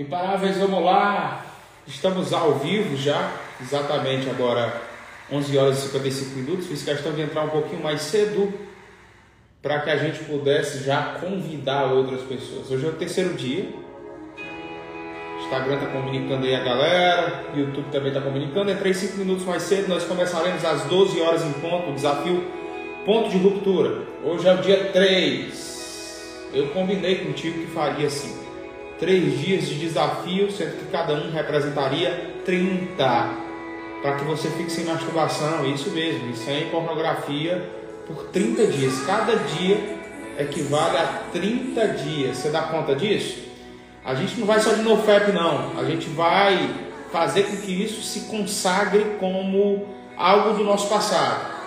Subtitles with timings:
[0.00, 1.44] Imparáveis, vamos lá!
[1.86, 4.80] Estamos ao vivo já, exatamente agora
[5.30, 6.66] 11 horas e 55 minutos.
[6.68, 8.50] Fiz questão de entrar um pouquinho mais cedo
[9.60, 12.70] para que a gente pudesse já convidar outras pessoas.
[12.70, 13.68] Hoje é o terceiro dia.
[15.44, 18.70] Instagram está comunicando aí a galera, YouTube também está comunicando.
[18.70, 22.42] Entrei 5 minutos mais cedo, nós começaremos às 12 horas em ponto, o desafio
[23.04, 23.98] Ponto de Ruptura.
[24.24, 26.48] Hoje é o dia 3.
[26.54, 28.39] Eu combinei contigo que faria assim
[29.00, 33.30] três dias de desafio, sendo que cada um representaria 30.
[34.02, 37.68] Para que você fique sem masturbação, isso mesmo, e sem pornografia
[38.06, 39.00] por 30 dias.
[39.06, 39.98] Cada dia
[40.38, 42.36] equivale a 30 dias.
[42.36, 43.50] Você dá conta disso?
[44.04, 45.78] A gente não vai só de NoFap, não.
[45.78, 46.70] A gente vai
[47.12, 51.58] fazer com que isso se consagre como algo do nosso passado.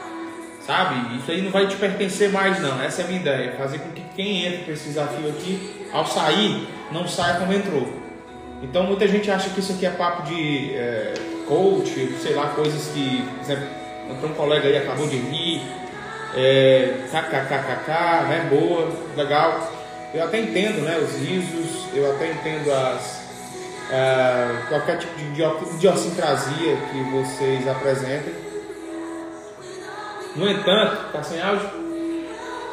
[0.65, 1.17] Sabe?
[1.17, 2.81] Isso aí não vai te pertencer mais, não.
[2.81, 3.55] Essa é a minha ideia.
[3.57, 7.87] Fazer com que quem entra para esse desafio aqui, ao sair, não saia como entrou.
[8.61, 11.13] Então muita gente acha que isso aqui é papo de é,
[11.47, 13.67] coach, sei lá, coisas que, por exemplo,
[14.23, 15.61] um colega aí, acabou de rir,
[16.35, 17.89] é, kkkk,
[18.29, 19.71] né, boa, legal.
[20.13, 23.23] Eu até entendo né, os risos, eu até entendo as,
[23.91, 25.41] é, qualquer tipo de
[25.75, 28.33] idiosincrasia que vocês apresentem.
[30.35, 31.69] No entanto, tá sem áudio?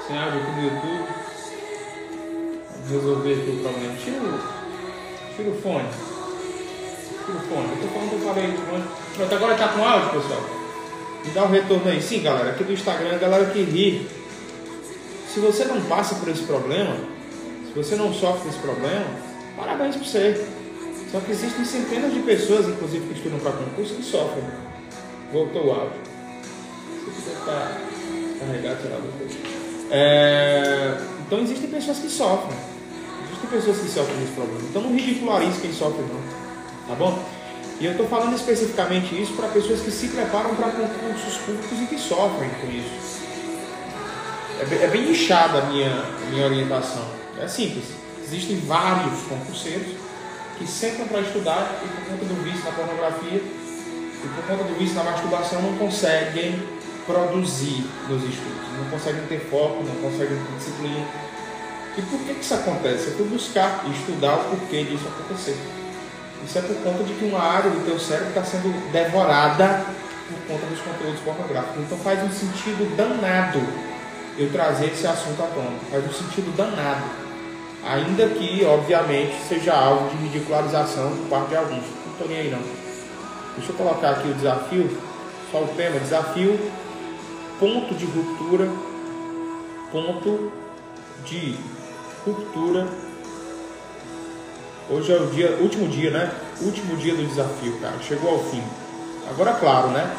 [0.07, 1.20] Sem áudio aqui no YouTube.
[2.91, 3.95] Resolver aqui o problema.
[3.97, 4.21] Tira
[5.37, 5.89] tira o fone.
[7.25, 7.69] Tira o fone.
[7.69, 8.55] Eu tô falando que eu falei.
[9.17, 10.41] Pronto, agora tá com áudio, pessoal.
[11.25, 12.03] Me dá um retorno aí.
[12.03, 12.51] Sim, galera.
[12.51, 14.09] Aqui do Instagram, galera que ri.
[15.33, 16.97] Se você não passa por esse problema,
[17.67, 19.07] se você não sofre desse problema,
[19.57, 20.47] parabéns pra você.
[21.13, 24.45] Só que existem centenas de pessoas, inclusive que estudam para concurso, que sofrem.
[25.33, 26.11] Voltou o áudio
[27.41, 27.73] está
[28.39, 28.79] carregado,
[29.91, 30.97] é,
[31.27, 32.59] Então existem pessoas que sofrem.
[33.51, 34.61] Pessoas que sofrem desse problema.
[34.69, 36.21] Então não ridicularize quem sofre não.
[36.89, 37.23] Tá bom?
[37.81, 41.87] E eu estou falando especificamente isso para pessoas que se preparam para concursos públicos e
[41.87, 43.21] que sofrem com isso.
[44.61, 47.05] É bem, é bem nichada a minha, minha orientação.
[47.41, 47.87] É simples.
[48.23, 49.89] Existem vários concurseiros
[50.59, 54.79] que sentam para estudar e por conta do vício na pornografia e por conta do
[54.79, 56.63] vício na masturbação não conseguem
[57.07, 61.07] produzir nos estudos, não conseguem ter foco, não conseguem ter disciplina.
[61.97, 63.09] E por que, que isso acontece?
[63.09, 65.57] Eu fui buscar e estudar o porquê disso acontecer.
[66.45, 69.85] Isso é por conta de que uma área do teu cérebro está sendo devorada
[70.29, 71.83] por conta dos conteúdos pornográficos.
[71.83, 73.61] Então faz um sentido danado
[74.39, 75.77] eu trazer esse assunto à tona.
[75.91, 77.05] Faz um sentido danado.
[77.85, 81.85] Ainda que, obviamente, seja alvo de ridicularização por parte de alguns.
[82.07, 82.63] Não estou nem aí não.
[83.57, 84.99] Deixa eu colocar aqui o desafio,
[85.51, 86.59] só o tema, desafio
[87.61, 88.67] ponto de ruptura,
[89.93, 90.51] ponto
[91.27, 91.55] de
[92.25, 92.87] ruptura.
[94.89, 96.33] Hoje é o dia, último dia, né?
[96.61, 97.97] Último dia do desafio, cara.
[98.03, 98.63] Chegou ao fim.
[99.29, 100.17] Agora, claro, né?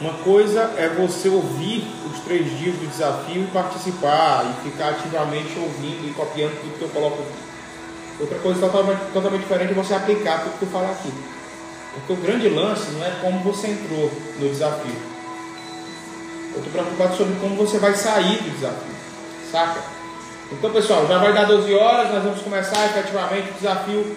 [0.00, 5.56] Uma coisa é você ouvir os três dias do desafio e participar e ficar ativamente
[5.58, 8.20] ouvindo e copiando tudo que eu coloco aqui.
[8.20, 11.12] Outra coisa totalmente, totalmente diferente é você aplicar tudo que eu falo aqui.
[11.94, 14.10] Porque o grande lance não é como você entrou
[14.40, 15.12] no desafio
[16.54, 18.94] eu estou preocupado sobre como você vai sair do desafio.
[19.50, 19.80] Saca?
[20.52, 24.16] Então, pessoal, já vai dar 12 horas, nós vamos começar efetivamente o desafio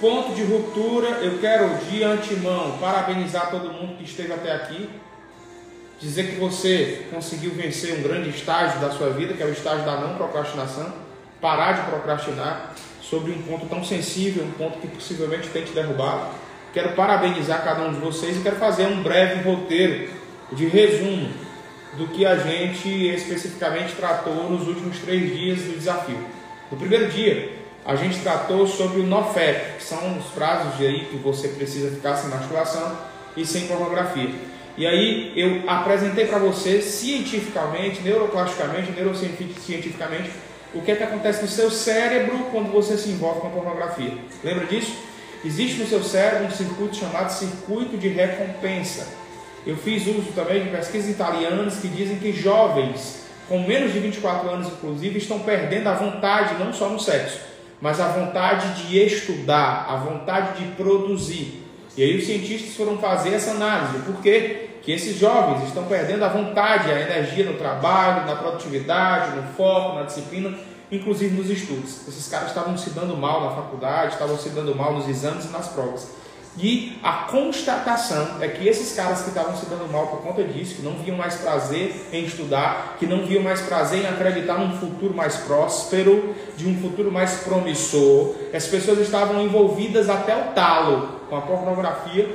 [0.00, 1.08] ponto de ruptura.
[1.20, 4.88] Eu quero de antemão parabenizar todo mundo que esteve até aqui.
[6.00, 9.84] Dizer que você conseguiu vencer um grande estágio da sua vida, que é o estágio
[9.84, 10.92] da não procrastinação.
[11.40, 16.30] Parar de procrastinar sobre um ponto tão sensível, um ponto que possivelmente tem te derrubado.
[16.72, 20.10] Quero parabenizar cada um de vocês e quero fazer um breve roteiro
[20.52, 21.45] de resumo
[21.96, 26.18] do que a gente especificamente tratou nos últimos três dias do desafio.
[26.70, 27.52] No primeiro dia,
[27.84, 31.90] a gente tratou sobre o NOFEP, que são os prazos de aí que você precisa
[31.90, 32.98] ficar sem masturbação
[33.36, 34.30] e sem pornografia.
[34.76, 40.30] E aí eu apresentei para você cientificamente, neuroplasticamente, neurocientificamente,
[40.74, 44.12] o que é que acontece no seu cérebro quando você se envolve com a pornografia.
[44.44, 44.94] Lembra disso?
[45.44, 49.06] Existe no seu cérebro um circuito chamado circuito de recompensa
[49.66, 54.48] eu fiz uso também de pesquisas italianas que dizem que jovens com menos de 24
[54.50, 57.40] anos, inclusive, estão perdendo a vontade, não só no sexo,
[57.80, 61.62] mas a vontade de estudar, a vontade de produzir.
[61.96, 64.70] E aí os cientistas foram fazer essa análise, por quê?
[64.82, 69.96] Que esses jovens estão perdendo a vontade, a energia no trabalho, na produtividade, no foco,
[69.96, 70.56] na disciplina,
[70.90, 72.06] inclusive nos estudos.
[72.06, 75.48] Esses caras estavam se dando mal na faculdade, estavam se dando mal nos exames e
[75.48, 76.08] nas provas.
[76.58, 80.76] E a constatação é que esses caras que estavam se dando mal por conta disso,
[80.76, 84.78] que não viam mais prazer em estudar, que não viam mais prazer em acreditar num
[84.78, 91.20] futuro mais próspero, de um futuro mais promissor, as pessoas estavam envolvidas até o talo
[91.28, 92.34] com a pornografia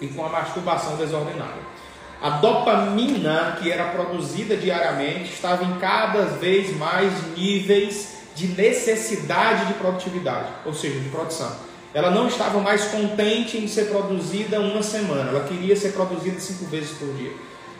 [0.00, 1.74] e com a masturbação desordenada.
[2.22, 9.74] A dopamina que era produzida diariamente estava em cada vez mais níveis de necessidade de
[9.74, 11.73] produtividade, ou seja, de produção.
[11.94, 16.64] Ela não estava mais contente em ser produzida uma semana, ela queria ser produzida cinco
[16.66, 17.32] vezes por dia.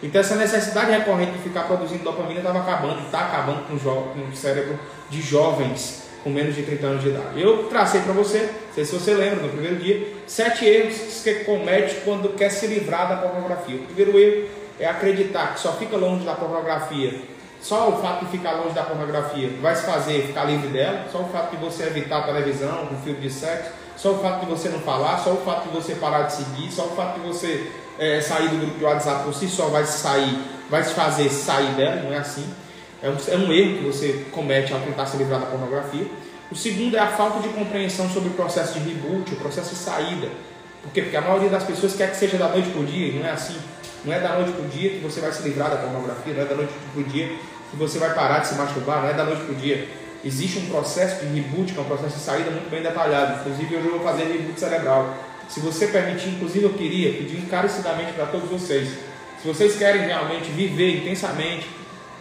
[0.03, 4.21] Então essa necessidade recorrente de ficar produzindo dopamina estava acabando, está acabando com o, com
[4.31, 4.79] o cérebro
[5.11, 7.43] de jovens com menos de 30 anos de idade.
[7.43, 11.45] Eu tracei para você, não sei se você lembra, no primeiro dia, sete erros que
[11.45, 13.77] comete quando quer se livrar da pornografia.
[13.77, 14.49] O primeiro erro
[14.81, 17.13] é acreditar que só fica longe da pornografia
[17.65, 21.21] só o fato de ficar longe da pornografia vai se fazer ficar livre dela, só
[21.21, 23.71] o fato de você evitar a televisão, um filme de sexo,
[24.05, 26.71] só o fato de você não falar, só o fato de você parar de seguir,
[26.71, 29.87] só o fato de você é, sair do grupo de WhatsApp por si só vai
[29.87, 32.45] sair, vai se fazer sair dela, não é assim.
[33.03, 36.07] É um, é um erro que você comete ao tentar se livrar da pornografia.
[36.53, 39.77] O segundo é a falta de compreensão sobre o processo de reboot, o processo de
[39.77, 40.29] saída.
[40.83, 41.01] Por quê?
[41.01, 43.31] Porque a maioria das pessoas quer que seja da noite para o dia, não é
[43.31, 43.57] assim.
[44.05, 46.43] Não é da noite para o dia que você vai se livrar da pornografia, não
[46.43, 47.39] é da noite para o dia
[47.71, 49.89] que você vai parar de se masturbar, não é da noite para o dia.
[50.25, 53.41] Existe um processo de reboot, que é um processo de saída muito bem detalhado.
[53.41, 55.15] Inclusive, hoje eu vou fazer reboot cerebral.
[55.49, 58.89] Se você permitir, inclusive, eu queria pedir encarecidamente para todos vocês.
[59.43, 61.69] Se vocês querem realmente viver intensamente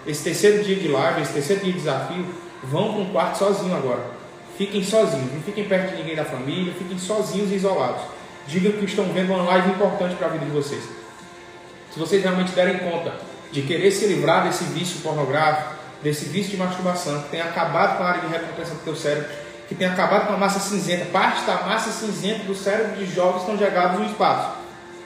[0.05, 2.25] esse terceiro dia de live, esse terceiro dia de desafio,
[2.63, 4.05] vão para um quarto sozinho agora.
[4.57, 8.01] Fiquem sozinhos, não fiquem perto de ninguém da família, fiquem sozinhos e isolados.
[8.45, 10.83] Digam que estão vendo uma live importante para a vida de vocês.
[11.93, 13.13] Se vocês realmente derem conta
[13.51, 18.03] de querer se livrar desse vício pornográfico, desse vício de masturbação, que tem acabado com
[18.03, 19.29] a área de recompensa do teu cérebro,
[19.67, 21.05] que tem acabado com a massa cinzenta.
[21.05, 24.57] Parte da massa cinzenta do cérebro de jovens estão jogados no espaço.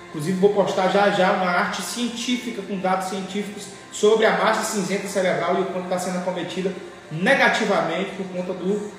[0.09, 5.07] Inclusive vou postar já já uma arte científica com dados científicos sobre a massa cinzenta
[5.07, 6.73] cerebral e o quanto está sendo acometida
[7.11, 8.91] negativamente por conta do,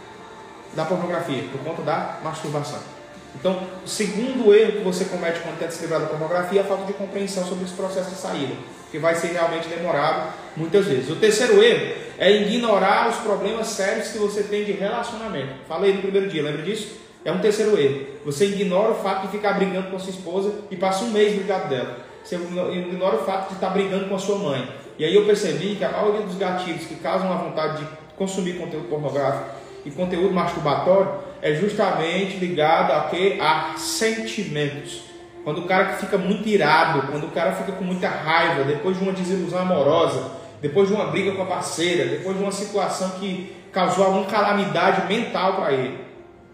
[0.75, 2.79] da pornografia, por conta da masturbação.
[3.35, 6.67] Então, o segundo erro que você comete quando tenta se livrar da pornografia é a
[6.67, 8.55] falta de compreensão sobre esse processo de saída
[8.90, 11.11] que vai ser realmente demorado muitas vezes.
[11.11, 15.55] O terceiro erro é ignorar os problemas sérios que você tem de relacionamento.
[15.69, 16.96] Falei no primeiro dia, lembra disso?
[17.25, 18.06] É um terceiro erro.
[18.25, 21.69] Você ignora o fato de ficar brigando com sua esposa e passa um mês brigado
[21.69, 21.99] dela.
[22.25, 24.69] Você ignora o fato de estar brigando com a sua mãe.
[24.99, 28.55] E aí eu percebi que a maioria dos gatilhos que causam a vontade de consumir
[28.55, 29.50] conteúdo pornográfico
[29.84, 33.38] e conteúdo masturbatório é justamente ligado a quê?
[33.41, 35.07] A sentimentos.
[35.49, 39.03] Quando o cara fica muito irado, quando o cara fica com muita raiva, depois de
[39.03, 40.31] uma desilusão amorosa,
[40.61, 45.06] depois de uma briga com a parceira, depois de uma situação que causou alguma calamidade
[45.06, 46.05] mental para ele,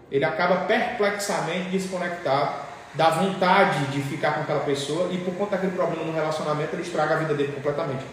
[0.09, 2.53] ele acaba perplexamente desconectado
[2.93, 6.83] da vontade de ficar com aquela pessoa e por conta daquele problema no relacionamento ele
[6.83, 8.05] estraga a vida dele completamente.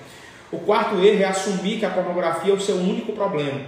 [0.51, 3.61] O quarto erro é assumir que a pornografia é o seu único problema.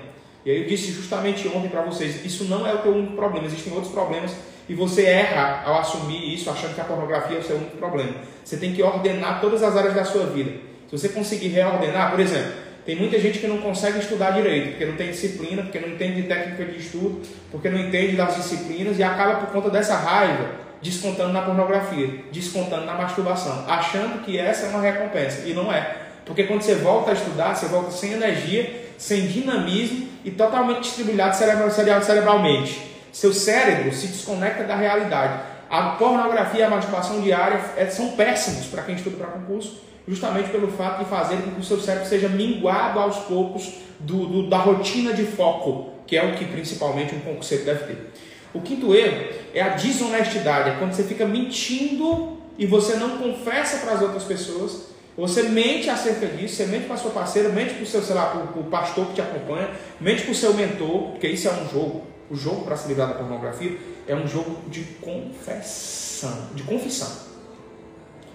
[0.45, 3.47] E aí eu disse justamente ontem para vocês, isso não é o teu único problema,
[3.47, 4.33] existem outros problemas
[4.69, 8.15] e você erra ao assumir isso, achando que a pornografia é o seu único problema.
[8.43, 10.53] Você tem que ordenar todas as áreas da sua vida.
[10.89, 12.53] Se você conseguir reordenar, por exemplo,
[12.87, 16.23] tem muita gente que não consegue estudar direito, porque não tem disciplina, porque não entende
[16.23, 20.65] de técnica de estudo, porque não entende das disciplinas e acaba por conta dessa raiva
[20.83, 25.47] descontando na pornografia, descontando na masturbação, achando que essa é uma recompensa.
[25.47, 25.97] E não é.
[26.27, 31.23] Porque quando você volta a estudar, você volta sem energia, sem dinamismo e totalmente distribuído
[31.35, 35.41] cerebralmente seu cérebro se desconecta da realidade.
[35.71, 40.51] A pornografia e a masturbação diária é, são péssimos para quem estuda para concurso, justamente
[40.51, 44.49] pelo fato de fazer com que o seu cérebro seja minguado aos poucos do, do,
[44.49, 48.13] da rotina de foco, que é o que principalmente um concurseiro deve ter.
[48.53, 53.79] O quinto erro é a desonestidade, é quando você fica mentindo e você não confessa
[53.79, 57.75] para as outras pessoas, você mente acerca disso, você mente para a sua parceira, mente
[57.75, 60.53] para o seu, sei lá, para o pastor que te acompanha, mente para o seu
[60.53, 62.14] mentor, porque isso é um jogo.
[62.35, 67.09] O jogo para se livrar da pornografia é um jogo de confissão, de confissão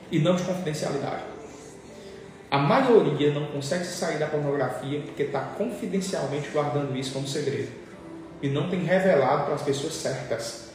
[0.09, 1.23] e não de confidencialidade.
[2.49, 7.73] A maioria não consegue sair da pornografia porque está confidencialmente guardando isso como segredo
[8.41, 10.69] e não tem revelado para as pessoas certas.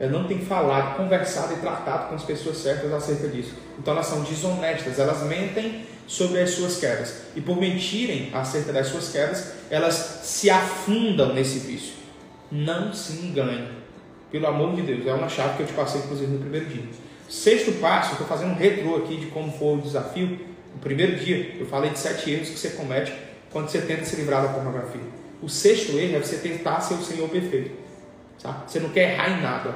[0.00, 3.52] Ela não tem falado, conversado e tratado com as pessoas certas acerca disso.
[3.78, 7.24] Então elas são desonestas, elas mentem sobre as suas quedas.
[7.36, 12.04] E por mentirem acerca das suas quedas, elas se afundam nesse vício.
[12.50, 13.68] Não se engane.
[14.30, 16.84] Pelo amor de Deus, é uma chave que eu te passei, inclusive, no primeiro dia.
[17.28, 20.38] Sexto passo, estou fazendo um retrô aqui de como foi o desafio.
[20.74, 23.12] No primeiro dia, eu falei de sete erros que você comete
[23.50, 25.00] quando você tenta se livrar da pornografia.
[25.40, 27.70] O sexto erro é você tentar ser o Senhor perfeito.
[28.42, 28.64] Tá?
[28.66, 29.74] Você não quer errar em nada.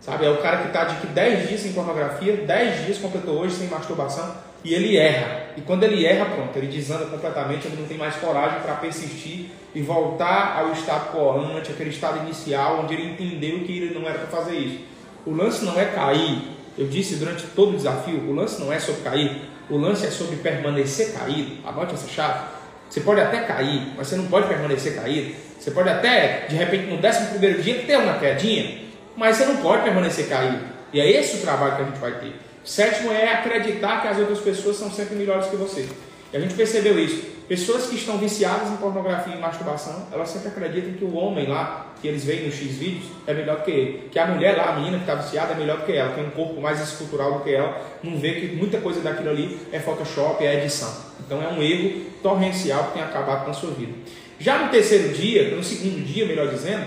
[0.00, 0.24] Sabe?
[0.24, 3.54] É o cara que está de que 10 dias sem pornografia, 10 dias completou hoje
[3.54, 5.48] sem masturbação e ele erra.
[5.56, 9.46] E quando ele erra, pronto, ele desanda completamente, ele não tem mais coragem para persistir
[9.74, 14.18] e voltar ao estado corante, aquele estado inicial, onde ele entendeu que ele não era
[14.18, 14.80] para fazer isso.
[15.24, 16.42] O lance não é cair.
[16.78, 20.10] Eu disse durante todo o desafio, o lance não é sobre cair, o lance é
[20.10, 21.56] sobre permanecer caído.
[21.66, 22.44] Anote essa chave.
[22.88, 25.34] Você pode até cair, mas você não pode permanecer caído.
[25.58, 28.80] Você pode até, de repente, no décimo primeiro dia, ter uma quedinha,
[29.16, 30.64] mas você não pode permanecer caído.
[30.92, 32.34] E é esse o trabalho que a gente vai ter.
[32.64, 35.88] Sétimo é acreditar que as outras pessoas são sempre melhores que você.
[36.32, 37.40] E a gente percebeu isso.
[37.48, 41.92] Pessoas que estão viciadas em pornografia e masturbação, elas sempre acreditam que o homem lá,
[42.00, 44.08] que eles veem nos X vídeos, é melhor que ele.
[44.08, 46.30] Que a mulher lá, a menina que está viciada, é melhor que ela, tem um
[46.30, 50.44] corpo mais escultural do que ela, não vê que muita coisa daquilo ali é Photoshop,
[50.44, 50.94] é edição.
[51.18, 53.94] Então é um erro torrencial que tem acabado com a sua vida.
[54.38, 56.86] Já no terceiro dia, no segundo dia, melhor dizendo,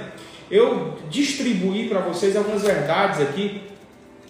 [0.50, 3.73] eu distribuí para vocês algumas verdades aqui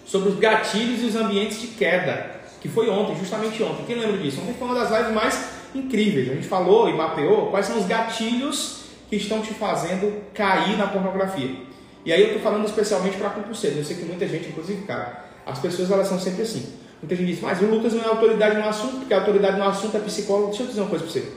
[0.04, 3.84] sobre os gatilhos e os ambientes de queda, que foi ontem, justamente ontem.
[3.86, 4.40] Quem lembra disso?
[4.40, 6.30] Ontem foi uma das lives mais incríveis.
[6.30, 10.86] A gente falou e mapeou quais são os gatilhos que estão te fazendo cair na
[10.86, 11.50] pornografia.
[12.04, 13.78] E aí eu estou falando especialmente para compulseiros.
[13.78, 16.66] Eu sei que muita gente, inclusive, cara, as pessoas elas são sempre assim.
[17.00, 19.64] Muita gente diz, mas o Lucas não é autoridade no assunto, porque a autoridade no
[19.64, 20.48] assunto é psicólogo.
[20.48, 21.32] Deixa eu dizer uma coisa para você.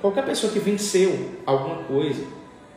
[0.00, 2.24] Qualquer pessoa que venceu alguma coisa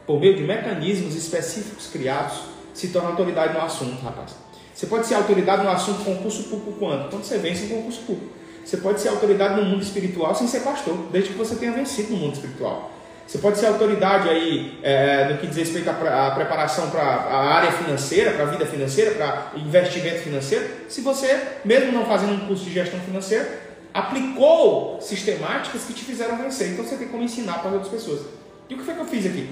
[0.05, 2.39] por meio de mecanismos específicos criados
[2.73, 4.35] se torna autoridade no assunto, rapaz.
[4.75, 7.09] Você pode ser autoridade no assunto concurso público quando?
[7.09, 8.33] Quando você vence um concurso público.
[8.63, 12.11] Você pode ser autoridade no mundo espiritual sem ser pastor, desde que você tenha vencido
[12.11, 12.91] no mundo espiritual.
[13.25, 17.71] Você pode ser autoridade aí é, no que diz respeito à, preparação para a área
[17.71, 22.65] financeira, para a vida financeira, para investimento financeiro, se você, mesmo não fazendo um curso
[22.65, 23.47] de gestão financeira,
[23.93, 26.73] aplicou sistemáticas que te fizeram vencer.
[26.73, 28.21] Então você tem como ensinar para outras pessoas.
[28.69, 29.49] E o que foi que eu fiz aqui?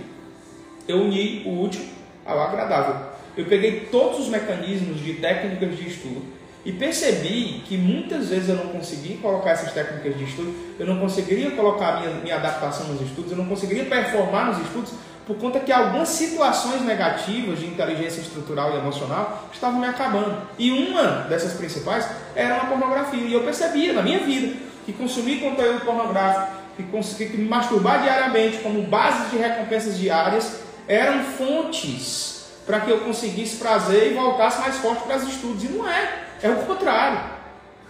[0.86, 1.82] Eu uni o útil
[2.26, 6.22] ao agradável eu peguei todos os mecanismos de técnicas de estudo
[6.66, 11.00] e percebi que muitas vezes eu não conseguia colocar essas técnicas de estudo, eu não
[11.00, 14.94] conseguiria colocar minha, minha adaptação nos estudos, eu não conseguiria performar nos estudos
[15.26, 20.38] por conta que algumas situações negativas de inteligência estrutural e emocional estavam me acabando.
[20.60, 23.22] E uma dessas principais era a pornografia.
[23.22, 28.58] E eu percebia na minha vida que consumir conteúdo pornográfico, que, que me masturbar diariamente
[28.58, 32.33] como base de recompensas diárias eram fontes
[32.66, 35.64] para que eu conseguisse prazer e voltasse mais forte para os estudos.
[35.64, 37.20] E não é, é o contrário.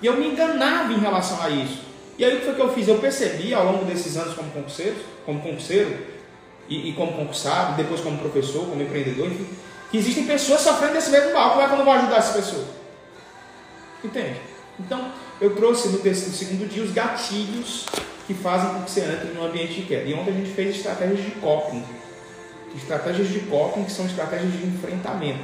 [0.01, 1.81] E eu me enganava em relação a isso.
[2.17, 2.87] E aí o que foi que eu fiz?
[2.87, 5.97] Eu percebi ao longo desses anos como concurseiro, como concurseiro
[6.69, 9.47] e, e como concursado, depois como professor, como empreendedor, enfim,
[9.89, 11.51] que existem pessoas sofrendo desse mesmo mal.
[11.51, 12.67] Como é que eu não vou ajudar essas pessoas?
[14.03, 14.39] Entende?
[14.79, 17.85] Então, eu trouxe no, terceiro, segundo dia os gatilhos
[18.27, 20.09] que fazem com que você entre no ambiente de queda.
[20.09, 21.83] E ontem a gente fez estratégias de coping
[22.75, 25.43] Estratégias de coping que são estratégias de enfrentamento.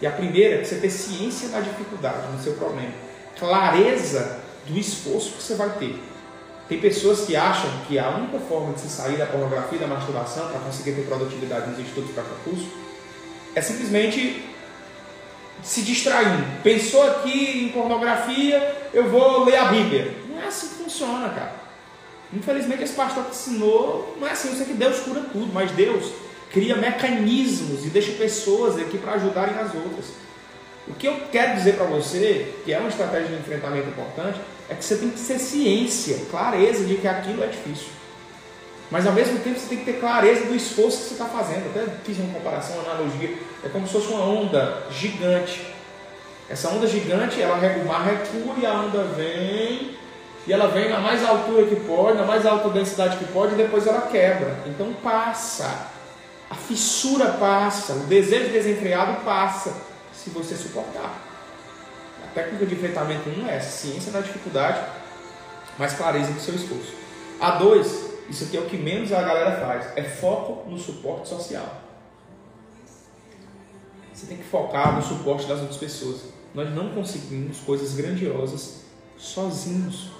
[0.00, 2.92] E a primeira é você ter ciência da dificuldade no seu problema,
[3.38, 6.00] clareza do esforço que você vai ter.
[6.68, 9.86] Tem pessoas que acham que a única forma de se sair da pornografia e da
[9.86, 12.68] masturbação para conseguir ter produtividade nos estudos para concurso
[13.54, 14.44] é simplesmente
[15.62, 16.44] se distraindo.
[16.62, 20.16] Pensou aqui em pornografia, eu vou ler a Bíblia.
[20.28, 21.54] Não é assim que funciona, cara.
[22.32, 24.48] Infelizmente, esse pastor que ensinou, não é assim.
[24.48, 26.10] Eu sei que Deus cura tudo, mas Deus
[26.52, 30.06] cria mecanismos e deixa pessoas aqui para ajudarem as outras.
[30.86, 34.74] O que eu quero dizer para você, que é uma estratégia de enfrentamento importante, é
[34.74, 37.88] que você tem que ter ciência, clareza de que aquilo é difícil.
[38.90, 41.70] Mas ao mesmo tempo você tem que ter clareza do esforço que você está fazendo.
[41.70, 43.38] Até fiz uma comparação, uma analogia.
[43.64, 45.66] É como se fosse uma onda gigante.
[46.50, 47.56] Essa onda gigante, ela,
[47.86, 49.96] mar recua e a onda vem,
[50.46, 53.56] e ela vem na mais altura que pode, na mais alta densidade que pode, e
[53.56, 54.58] depois ela quebra.
[54.66, 55.91] Então passa
[56.52, 59.74] a fissura passa, o desejo desenfreado passa,
[60.12, 61.18] se você suportar.
[62.22, 64.86] A técnica de enfrentamento 1 é ciência na dificuldade,
[65.78, 66.92] mas clareza do seu esforço.
[67.40, 71.30] A 2, isso aqui é o que menos a galera faz, é foco no suporte
[71.30, 71.80] social.
[74.12, 76.20] Você tem que focar no suporte das outras pessoas.
[76.54, 78.82] Nós não conseguimos coisas grandiosas
[79.16, 80.10] sozinhos.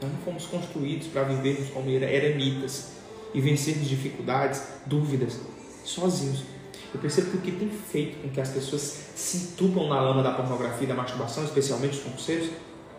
[0.00, 3.01] Nós não fomos construídos para vivermos como eremitas
[3.34, 5.40] e vencermos dificuldades, dúvidas,
[5.84, 6.44] sozinhos.
[6.94, 10.22] Eu percebo que o que tem feito com que as pessoas se entupam na lama
[10.22, 12.50] da pornografia e da masturbação, especialmente os conselhos,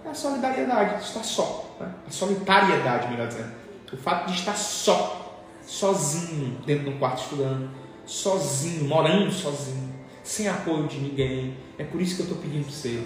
[0.05, 1.77] é a solidariedade, de estar só.
[1.79, 1.93] Né?
[2.07, 3.53] A solitariedade, melhor dizendo.
[3.91, 7.69] O fato de estar só, sozinho, dentro de um quarto estudando,
[8.05, 11.55] sozinho, morando sozinho, sem apoio de ninguém.
[11.77, 13.03] É por isso que eu estou pedindo para você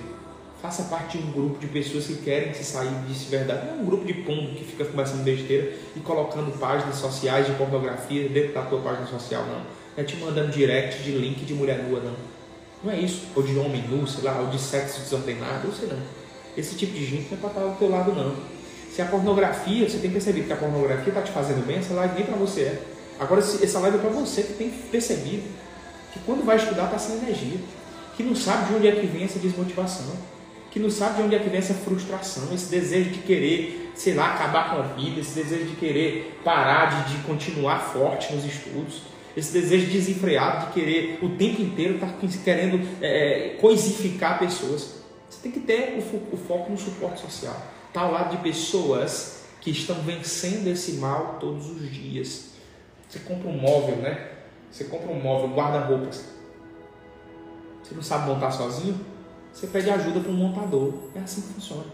[0.61, 3.67] Faça parte de um grupo de pessoas que querem se sair disso verdade.
[3.67, 7.53] Não é um grupo de pombo que fica conversando besteira e colocando páginas sociais de
[7.53, 9.59] pornografia dentro da tua página social, não.
[9.59, 9.65] Não
[9.97, 12.15] é te mandando direct de link de mulher nua, não.
[12.83, 13.27] Não é isso.
[13.35, 15.99] Ou de homem nu, sei lá, ou de sexo desordenado, eu sei não.
[16.57, 18.35] Esse tipo de gente não é para estar do teu lado, não.
[18.91, 22.15] Se a pornografia, você tem perceber que a pornografia está te fazendo bem, essa live
[22.15, 22.81] nem para você é.
[23.19, 25.43] Agora, essa live é para você que tem percebido
[26.11, 27.59] que quando vai estudar está sem energia,
[28.15, 30.15] que não sabe de onde é que vem essa desmotivação,
[30.71, 34.13] que não sabe de onde é que vem essa frustração, esse desejo de querer, sei
[34.13, 38.45] lá, acabar com a vida, esse desejo de querer parar de, de continuar forte nos
[38.45, 39.01] estudos,
[39.35, 44.95] esse desejo desenfreado de querer o tempo inteiro estar tá querendo é, coisificar pessoas.
[45.29, 47.53] Você tem que ter o, o foco no suporte social,
[47.87, 52.51] estar tá ao lado de pessoas que estão vencendo esse mal todos os dias.
[53.07, 54.31] Você compra um móvel, né?
[54.71, 56.25] Você compra um móvel, guarda-roupas.
[57.83, 58.99] Você não sabe montar sozinho?
[59.53, 60.93] Você pede ajuda para um montador.
[61.15, 61.85] É assim que funciona.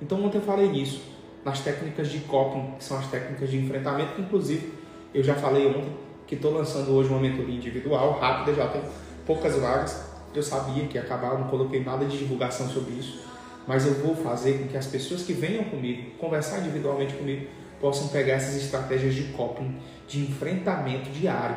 [0.00, 1.02] Então ontem eu falei nisso,
[1.44, 4.72] nas técnicas de coping, que são as técnicas de enfrentamento, que inclusive
[5.14, 5.96] eu já falei ontem,
[6.26, 8.82] que estou lançando hoje uma mentoria individual, rápida, já tem
[9.24, 10.04] poucas vagas.
[10.34, 13.24] Eu sabia que ia acabar, não coloquei nada de divulgação sobre isso,
[13.66, 17.46] mas eu vou fazer com que as pessoas que venham comigo, conversar individualmente comigo,
[17.80, 21.56] possam pegar essas estratégias de coping, de enfrentamento diário,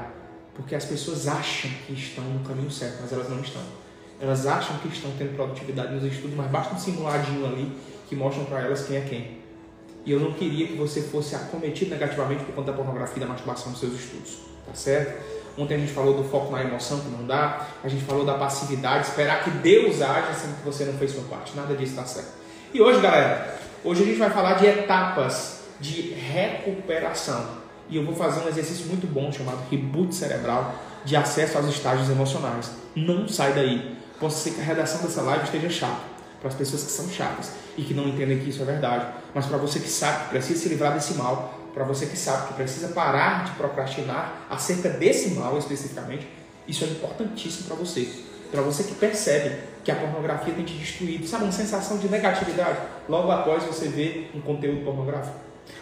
[0.54, 3.62] porque as pessoas acham que estão no caminho certo, mas elas não estão.
[4.22, 7.72] Elas acham que estão tendo produtividade nos estudos, mas basta um simuladinho ali
[8.08, 9.40] que mostram para elas quem é quem.
[10.06, 13.28] E eu não queria que você fosse acometido negativamente por conta da pornografia e da
[13.28, 15.22] masturbação nos seus estudos, tá certo?
[15.58, 18.36] Ontem a gente falou do foco na emoção que não dá, a gente falou da
[18.36, 21.56] passividade, esperar que Deus haja sendo que você não fez sua parte.
[21.56, 22.32] Nada disso está certo.
[22.74, 27.46] E hoje, galera, hoje a gente vai falar de etapas de recuperação.
[27.90, 32.10] E eu vou fazer um exercício muito bom chamado reboot cerebral de acesso aos estágios
[32.10, 32.72] emocionais.
[32.96, 33.99] Não sai daí.
[34.20, 36.02] Pode ser que a redação dessa live esteja chata
[36.40, 39.08] para as pessoas que são chatas e que não entendem que isso é verdade.
[39.34, 42.48] Mas para você que sabe que precisa se livrar desse mal, para você que sabe
[42.48, 46.28] que precisa parar de procrastinar acerca desse mal especificamente,
[46.68, 48.10] isso é importantíssimo para você.
[48.52, 52.80] Para você que percebe que a pornografia tem te destruído, sabe, uma sensação de negatividade
[53.08, 55.38] logo após você ver um conteúdo pornográfico.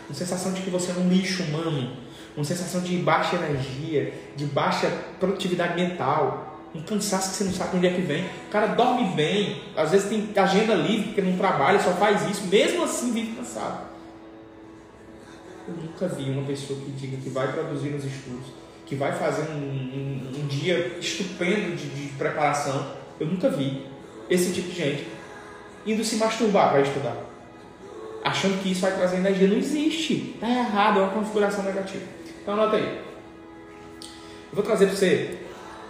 [0.08, 1.96] Uma sensação de que você é um lixo humano,
[2.36, 7.78] uma sensação de baixa energia, de baixa produtividade mental, um cansaço que você não sabe
[7.78, 8.26] onde é que vem.
[8.26, 12.46] O cara dorme bem, às vezes tem agenda livre porque não trabalha, só faz isso,
[12.48, 13.88] mesmo assim vive cansado.
[15.68, 18.48] Eu nunca vi uma pessoa que diga que vai produzir nos estudos,
[18.86, 22.94] que vai fazer um, um, um dia estupendo de, de preparação.
[23.20, 23.86] Eu nunca vi
[24.30, 25.08] esse tipo de gente
[25.86, 27.28] indo se masturbar para estudar
[28.28, 29.48] achando que isso vai trazer energia.
[29.48, 30.34] Não existe.
[30.36, 32.04] Está errado, é uma configuração negativa.
[32.42, 33.02] Então anota aí.
[34.04, 35.38] Eu vou trazer para você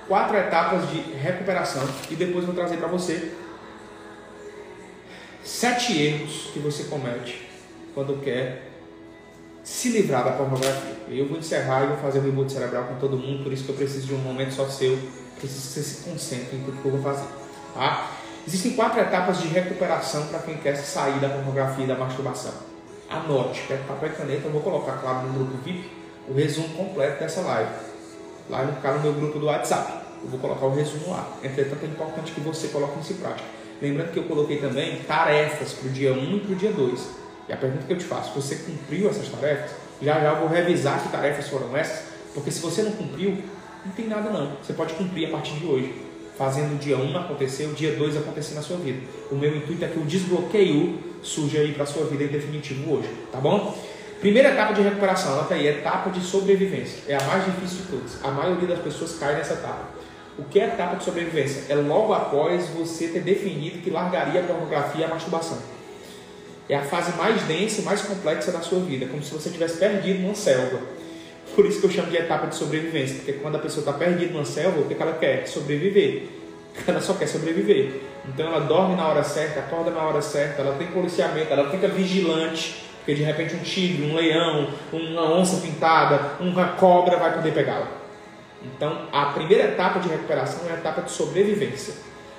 [0.08, 3.34] quatro etapas de recuperação e depois vou trazer para você
[5.44, 7.48] sete erros que você comete
[7.94, 8.68] quando quer
[9.64, 10.96] se livrar da pornografia.
[11.10, 13.70] Eu vou encerrar e vou fazer um reboot cerebral com todo mundo, por isso que
[13.70, 14.98] eu preciso de um momento só seu,
[15.38, 17.28] preciso que você se concentre em tudo que eu vou fazer.
[17.74, 18.12] Tá?
[18.48, 22.54] Existem quatro etapas de recuperação para quem quer sair da pornografia e da masturbação.
[23.10, 25.90] Anote, pega papel e caneta, eu vou colocar, claro, no grupo VIP,
[26.30, 27.87] o resumo completo dessa live.
[28.50, 30.06] Lá no, no meu grupo do WhatsApp.
[30.24, 31.38] Eu vou colocar o resumo lá.
[31.44, 33.48] Entretanto, é importante que você coloque isso em prática.
[33.82, 37.10] Lembrando que eu coloquei também tarefas para o dia 1 e para o dia 2.
[37.48, 39.72] E a pergunta que eu te faço, você cumpriu essas tarefas?
[40.02, 43.38] Já já eu vou revisar que tarefas foram essas, porque se você não cumpriu,
[43.86, 44.58] não tem nada não.
[44.62, 46.08] Você pode cumprir a partir de hoje
[46.38, 49.00] fazendo o dia 1 acontecer, o dia 2 acontecer na sua vida.
[49.32, 52.94] O meu intuito é que o desbloqueio surja aí para a sua vida em definitivo
[52.94, 53.76] hoje, tá bom?
[54.20, 57.04] Primeira etapa de recuperação, anota aí, etapa de sobrevivência.
[57.08, 58.26] É a mais difícil de todas.
[58.26, 59.90] A maioria das pessoas cai nessa etapa.
[60.40, 61.64] O que é etapa de sobrevivência?
[61.70, 65.60] É logo após você ter definido que largaria a pornografia e a masturbação.
[66.68, 69.78] É a fase mais densa e mais complexa da sua vida, como se você tivesse
[69.78, 70.80] perdido numa selva.
[71.56, 74.34] Por isso que eu chamo de etapa de sobrevivência, porque quando a pessoa está perdida
[74.34, 75.48] numa selva, o que ela quer?
[75.48, 76.24] Sobreviver.
[76.86, 78.02] Ela só quer sobreviver.
[78.28, 81.88] Então ela dorme na hora certa, acorda na hora certa, ela tem policiamento, ela fica
[81.88, 87.54] vigilante, porque de repente um tigre, um leão, uma onça pintada, uma cobra vai poder
[87.54, 87.88] pegá-la.
[88.62, 91.94] Então a primeira etapa de recuperação é a etapa de sobrevivência.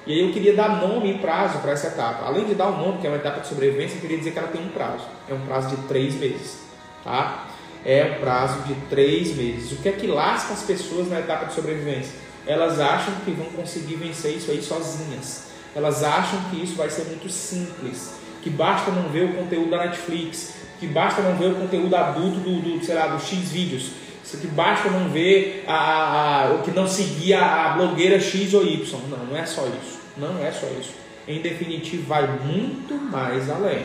[0.06, 2.26] E aí eu queria dar nome e prazo para essa etapa.
[2.26, 4.32] Além de dar o um nome, que é uma etapa de sobrevivência, eu queria dizer
[4.32, 5.06] que ela tem um prazo.
[5.26, 6.58] É um prazo de três meses.
[7.02, 7.46] Tá?
[7.84, 9.72] é o prazo de três meses.
[9.72, 12.12] O que é que lasca as pessoas na etapa de sobrevivência?
[12.46, 15.48] Elas acham que vão conseguir vencer isso aí sozinhas.
[15.74, 19.78] Elas acham que isso vai ser muito simples, que basta não ver o conteúdo da
[19.78, 23.92] Netflix, que basta não ver o conteúdo adulto do, do sei lá, do X vídeos,
[24.36, 29.00] que basta não ver a, a, o que não seguia a blogueira X ou Y.
[29.08, 29.98] Não, não é só isso.
[30.16, 30.92] Não é só isso.
[31.26, 33.84] Em definitivo, vai muito mais além.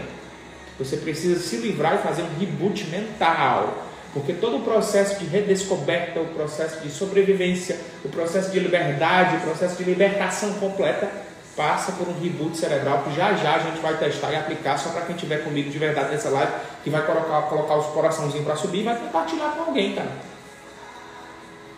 [0.78, 6.20] Você precisa se livrar e fazer um reboot mental Porque todo o processo de redescoberta,
[6.20, 11.10] o processo de sobrevivência, o processo de liberdade, o processo de libertação completa
[11.56, 14.90] passa por um reboot cerebral que já já a gente vai testar e aplicar só
[14.90, 16.52] para quem estiver comigo de verdade nessa live,
[16.84, 20.12] que vai colocar, colocar os coraçãozinhos para subir e vai compartilhar com alguém, cara.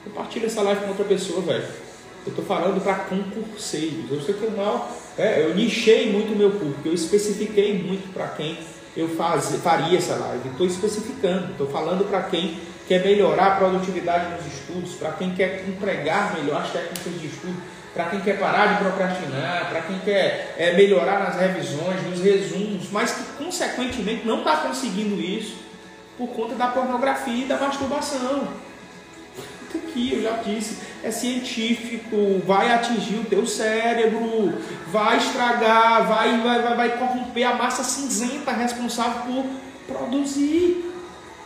[0.04, 1.68] Compartilha essa live com outra pessoa, velho.
[2.26, 4.12] Eu estou falando para concurseiros.
[4.12, 8.12] Eu sei que eu mal, é, eu nichei muito o meu público, eu especifiquei muito
[8.14, 8.58] para quem
[8.96, 10.50] eu faz, faria essa live.
[10.50, 12.58] Estou especificando, estou falando para quem
[12.88, 17.56] quer melhorar a produtividade nos estudos, para quem quer empregar melhor as técnicas de estudo,
[17.96, 22.92] para quem quer parar de procrastinar, para quem quer é, melhorar nas revisões, nos resumos,
[22.92, 25.56] mas que consequentemente não está conseguindo isso
[26.18, 28.50] por conta da pornografia e da masturbação.
[29.74, 34.54] Aqui eu já disse, é científico, vai atingir o teu cérebro,
[34.88, 39.46] vai estragar, vai, vai, vai, vai corromper a massa cinzenta responsável por
[39.88, 40.94] produzir.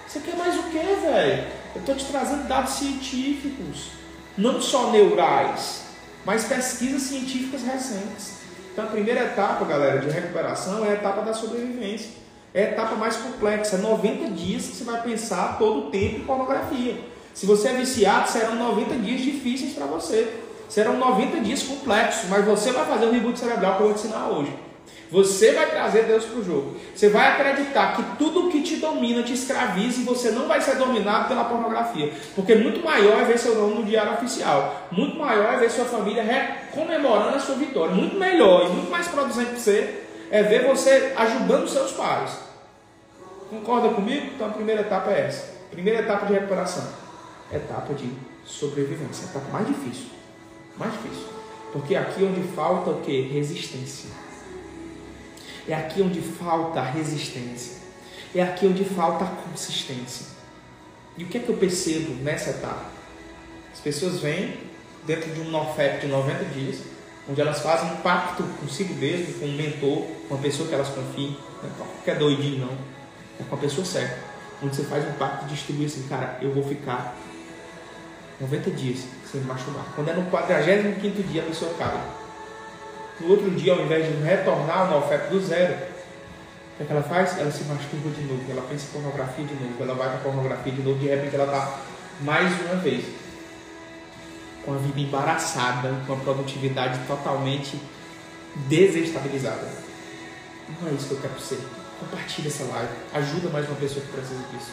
[0.07, 1.43] Você quer mais o que, velho?
[1.75, 3.89] Eu estou te trazendo dados científicos,
[4.35, 5.88] não só neurais,
[6.25, 8.39] mas pesquisas científicas recentes.
[8.71, 12.11] Então a primeira etapa, galera, de recuperação é a etapa da sobrevivência.
[12.53, 16.25] É a etapa mais complexa, 90 dias que você vai pensar todo o tempo em
[16.25, 16.99] pornografia.
[17.33, 20.33] Se você é viciado, serão 90 dias difíceis para você.
[20.67, 24.07] Serão 90 dias complexos, mas você vai fazer o reboot cerebral que eu vou te
[24.07, 24.68] ensinar hoje.
[25.11, 26.75] Você vai trazer Deus para o jogo.
[26.93, 30.75] Você vai acreditar que tudo que te domina te escraviza e você não vai ser
[30.75, 32.11] dominado pela pornografia.
[32.35, 34.87] Porque muito maior é ver seu nome no diário oficial.
[34.91, 36.23] Muito maior é ver sua família
[36.71, 37.95] comemorando a sua vitória.
[37.95, 42.37] Muito melhor e muito mais produzente para você é ver você ajudando seus pais.
[43.49, 44.27] Concorda comigo?
[44.35, 45.59] Então a primeira etapa é essa.
[45.71, 47.09] Primeira etapa de recuperação
[47.51, 48.11] etapa de
[48.45, 50.07] sobrevivência, etapa mais difícil.
[50.77, 51.27] Mais difícil.
[51.71, 53.21] Porque é aqui onde falta o que?
[53.21, 54.09] Resistência.
[55.69, 57.77] É aqui onde falta resistência.
[58.33, 60.25] É aqui onde falta consistência.
[61.15, 62.85] E o que é que eu percebo nessa etapa?
[63.71, 64.57] As pessoas vêm
[65.05, 66.79] dentro de um NoFap de 90 dias,
[67.29, 70.89] onde elas fazem um pacto consigo mesmo, com um mentor, com uma pessoa que elas
[70.89, 72.73] confiem, não é qualquer doidinho não,
[73.39, 74.17] é com a pessoa certa,
[74.63, 77.15] onde você faz um pacto de distribuir assim, cara, eu vou ficar
[78.41, 79.85] 90 dias sem masturbar.
[79.95, 82.18] Quando é no 45 dia a pessoa acaba.
[83.19, 86.91] No outro dia, ao invés de retornar ao oferta do zero, o que, é que
[86.91, 87.37] ela faz?
[87.37, 90.71] Ela se masturba de novo, ela pensa em pornografia de novo, ela vai para pornografia
[90.71, 91.79] de novo, de repente ela está
[92.21, 93.05] mais uma vez
[94.65, 97.79] com a vida embaraçada, com a produtividade totalmente
[98.67, 99.67] desestabilizada.
[100.81, 101.59] Não é isso que eu quero ser.
[101.99, 104.71] Compartilha essa live, ajuda mais uma pessoa que precisa disso.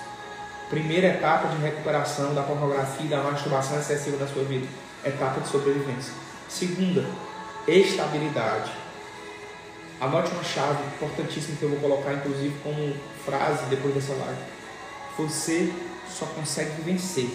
[0.71, 4.67] Primeira etapa de recuperação da pornografia e da masturbação excessiva da sua vida.
[5.05, 6.13] Etapa de sobrevivência.
[6.49, 7.05] Segunda,
[7.69, 8.71] estabilidade.
[10.01, 14.41] Anote uma chave importantíssima que eu vou colocar, inclusive, como frase depois dessa live.
[15.19, 15.73] Você
[16.09, 17.31] só consegue vencer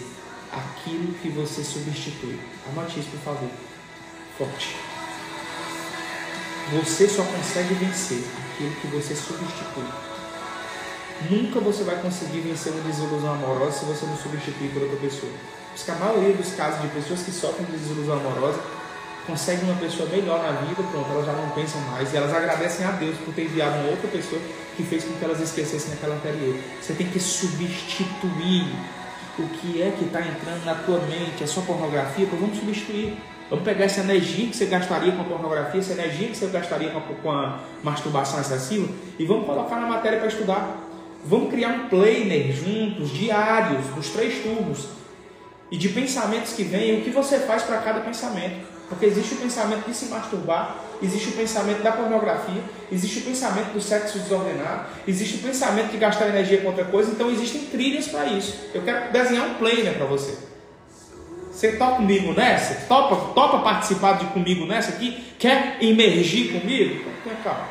[0.52, 2.38] aquilo que você substitui.
[2.70, 3.50] Anote isso, por favor.
[4.38, 4.76] Forte.
[6.72, 9.84] Você só consegue vencer aquilo que você substitui.
[11.30, 15.32] Nunca você vai conseguir vencer uma desilusão amorosa se você não substituir por outra pessoa.
[15.74, 18.60] Porque a maioria dos casos de pessoas que sofrem de desilusão amorosa
[19.26, 22.84] conseguem uma pessoa melhor na vida, pronto, elas já não pensam mais e elas agradecem
[22.84, 24.40] a Deus por ter enviado uma outra pessoa
[24.76, 26.56] que fez com que elas esquecessem aquela anterior.
[26.80, 28.66] Você tem que substituir
[29.38, 33.16] o que é que está entrando na tua mente, a sua pornografia, pois vamos substituir.
[33.48, 36.90] Vamos pegar essa energia que você gastaria com a pornografia, essa energia que você gastaria
[36.90, 40.78] com a, com a masturbação excessiva e vamos colocar na matéria para estudar.
[41.24, 44.88] Vamos criar um planner juntos, diários, dos três tubos.
[45.70, 48.71] E de pensamentos que vêm, o que você faz para cada pensamento.
[48.92, 53.72] Porque existe o pensamento de se masturbar, existe o pensamento da pornografia, existe o pensamento
[53.72, 58.08] do sexo desordenado, existe o pensamento de gastar energia com outra coisa, então existem trilhas
[58.08, 58.54] para isso.
[58.74, 60.36] Eu quero desenhar um planner para você.
[61.50, 62.86] Você topa comigo nessa?
[62.86, 65.34] Topa, topa participar de comigo nessa aqui?
[65.38, 67.10] Quer emergir comigo?
[67.24, 67.66] Então, calma.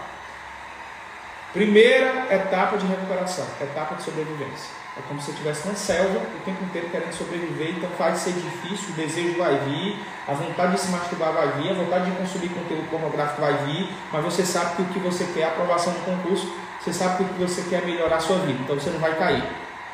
[1.54, 4.81] Primeira etapa de recuperação, etapa de sobrevivência.
[4.98, 8.34] É como se você estivesse na selva o tempo inteiro querendo sobreviver, então faz ser
[8.34, 12.18] difícil, o desejo vai vir, a vontade de se masturbar vai vir, a vontade de
[12.18, 15.94] consumir conteúdo pornográfico vai vir, mas você sabe que o que você quer é aprovação
[15.94, 16.52] no concurso,
[16.82, 19.00] você sabe que o que você quer é melhorar a sua vida, então você não
[19.00, 19.44] vai cair.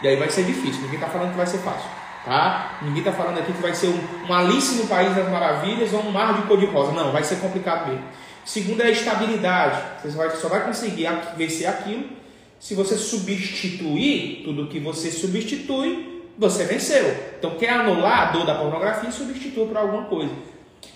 [0.01, 1.89] E aí vai ser difícil, ninguém está falando que vai ser fácil.
[2.25, 2.79] Tá?
[2.81, 6.01] Ninguém está falando aqui que vai ser um, um Alice no País das Maravilhas ou
[6.01, 6.91] um mar de cor de rosa.
[6.91, 8.03] Não, vai ser complicado mesmo.
[8.43, 9.81] Segundo é a estabilidade.
[10.03, 11.07] Você só vai conseguir
[11.37, 12.09] vencer aquilo
[12.59, 17.15] se você substituir tudo que você substitui, você venceu.
[17.37, 20.33] Então, quer anular a dor da pornografia, substitua por alguma coisa.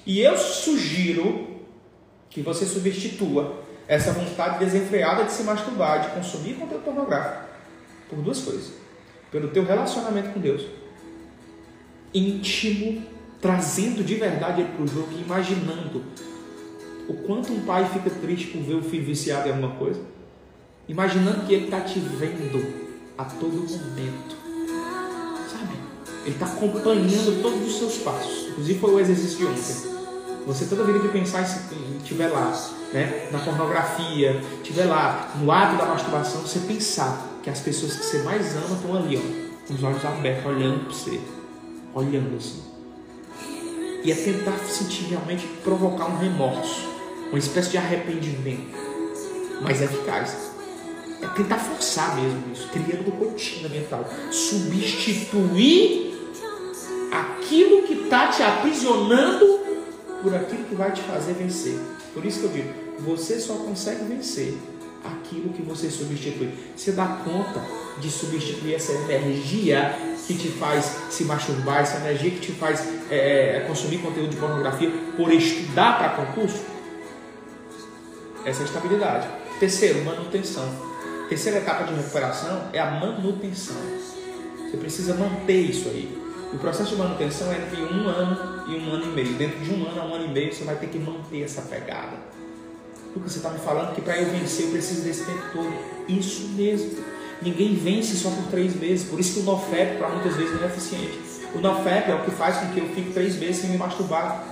[0.06, 1.47] E eu sugiro
[2.30, 7.45] que você substitua essa vontade desenfreada de se masturbar, de consumir conteúdo pornográfico,
[8.10, 8.71] por duas coisas.
[9.32, 10.63] pelo teu relacionamento com Deus,
[12.13, 13.02] íntimo,
[13.39, 16.04] trazendo de verdade para o jogo imaginando
[17.08, 20.02] o quanto um pai fica triste por ver o filho viciado em alguma coisa,
[20.91, 22.62] imaginando que ele está te vendo
[23.17, 24.36] a todo momento,
[25.49, 25.73] sabe?
[26.25, 28.49] Ele está acompanhando todos os seus passos.
[28.49, 29.91] Inclusive foi o exercício de ontem.
[30.45, 31.43] Você toda vida que pensar
[31.97, 32.51] estiver lá,
[32.91, 38.06] né, na pornografia, estiver lá no ato da masturbação, você pensar que as pessoas que
[38.06, 41.21] você mais ama estão ali, ó, com os olhos abertos, olhando para você,
[41.93, 42.63] olhando assim.
[44.04, 46.89] E é tentar sentir realmente provocar um remorso,
[47.30, 48.75] uma espécie de arrependimento,
[49.62, 50.51] mas é eficaz.
[51.36, 56.12] Tentar forçar mesmo isso, criando rotina mental, substituir
[57.12, 59.60] aquilo que está te aprisionando
[60.21, 61.79] por aquilo que vai te fazer vencer.
[62.13, 64.57] Por isso que eu digo, você só consegue vencer
[65.03, 66.49] aquilo que você substitui.
[66.75, 67.62] Você dá conta
[67.99, 73.57] de substituir essa energia que te faz se masturbar, essa energia que te faz é,
[73.57, 76.63] é consumir conteúdo de pornografia por estudar para concurso?
[78.45, 79.27] Essa é a estabilidade.
[79.60, 80.90] Terceiro, manutenção.
[81.32, 83.78] Terceira etapa de recuperação é a manutenção.
[84.70, 86.22] Você precisa manter isso aí.
[86.54, 89.34] O processo de manutenção é entre um ano e um ano e meio.
[89.36, 91.62] Dentro de um ano a um ano e meio você vai ter que manter essa
[91.62, 92.17] pegada.
[93.13, 95.74] Porque você está me falando que para eu vencer eu preciso desse tempo todo.
[96.10, 97.02] Isso mesmo.
[97.41, 99.08] Ninguém vence só por três meses.
[99.08, 101.17] Por isso que o NoFap para muitas vezes não é eficiente.
[101.56, 104.44] O NoFap é o que faz com que eu fique três meses sem me masturbar.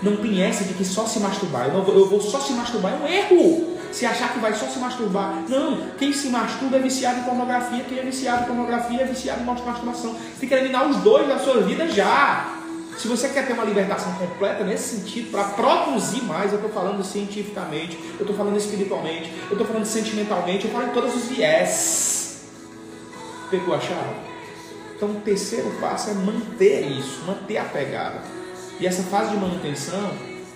[0.00, 1.66] Não tem de que só se masturbar.
[1.66, 2.92] Eu, vou, eu vou só se masturbar.
[2.92, 3.79] É um erro.
[3.92, 5.42] Se achar que vai só se masturbar.
[5.48, 9.42] Não, quem se masturba é viciado em pornografia, quem é viciado em pornografia é viciado
[9.42, 10.12] em masturbação.
[10.12, 12.56] Você tem que eliminar os dois da sua vida já.
[12.96, 17.02] Se você quer ter uma libertação completa nesse sentido, para produzir mais, eu estou falando
[17.02, 22.42] cientificamente, eu estou falando espiritualmente, eu estou falando sentimentalmente, eu falo em todos os viés.
[23.50, 24.14] Pegou a chave?
[24.94, 28.20] Então o terceiro passo é manter isso, manter a pegada.
[28.78, 30.10] E essa fase de manutenção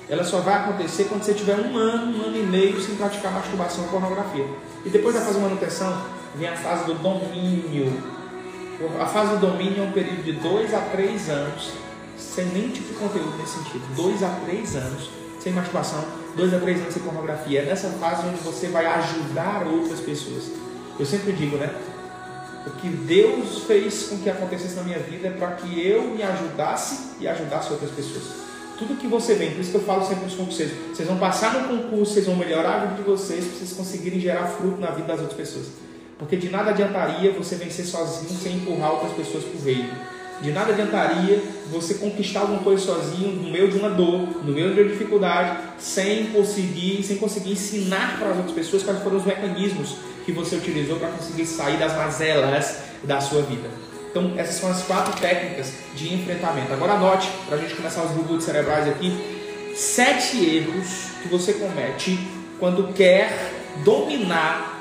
[0.09, 3.33] ela só vai acontecer quando você tiver um ano, um ano e meio sem praticar
[3.33, 4.47] masturbação e pornografia.
[4.85, 6.03] E depois da fase de manutenção,
[6.35, 7.91] vem a fase do domínio.
[9.01, 11.73] A fase do domínio é um período de dois a três anos,
[12.19, 13.83] sem nenhum tipo de conteúdo nesse sentido.
[13.97, 15.09] Dois a três anos
[15.41, 16.05] sem masturbação,
[16.37, 17.63] dois a três anos sem pornografia.
[17.63, 20.51] É nessa fase onde você vai ajudar outras pessoas.
[20.99, 21.75] Eu sempre digo, né?
[22.67, 26.23] O que Deus fez com que acontecesse na minha vida é para que eu me
[26.23, 28.44] ajudasse e ajudasse outras pessoas.
[28.79, 31.55] Tudo que você vem, por isso que eu falo sempre nos concursos, vocês vão passar
[31.55, 34.91] no concurso, vocês vão melhorar a vida de vocês, para vocês conseguirem gerar fruto na
[34.91, 35.67] vida das outras pessoas.
[36.19, 39.93] Porque de nada adiantaria você vencer sozinho sem empurrar outras pessoas para o reino.
[40.41, 44.75] De nada adiantaria você conquistar alguma coisa sozinho no meio de uma dor, no meio
[44.75, 49.25] de uma dificuldade, sem conseguir, sem conseguir ensinar para as outras pessoas quais foram os
[49.25, 53.84] mecanismos que você utilizou para conseguir sair das mazelas da sua vida.
[54.15, 56.73] Então, essas são as quatro técnicas de enfrentamento.
[56.73, 59.13] Agora anote, para a gente começar os reboots cerebrais aqui,
[59.75, 62.17] sete erros que você comete
[62.61, 63.51] quando quer
[63.85, 64.73] dominar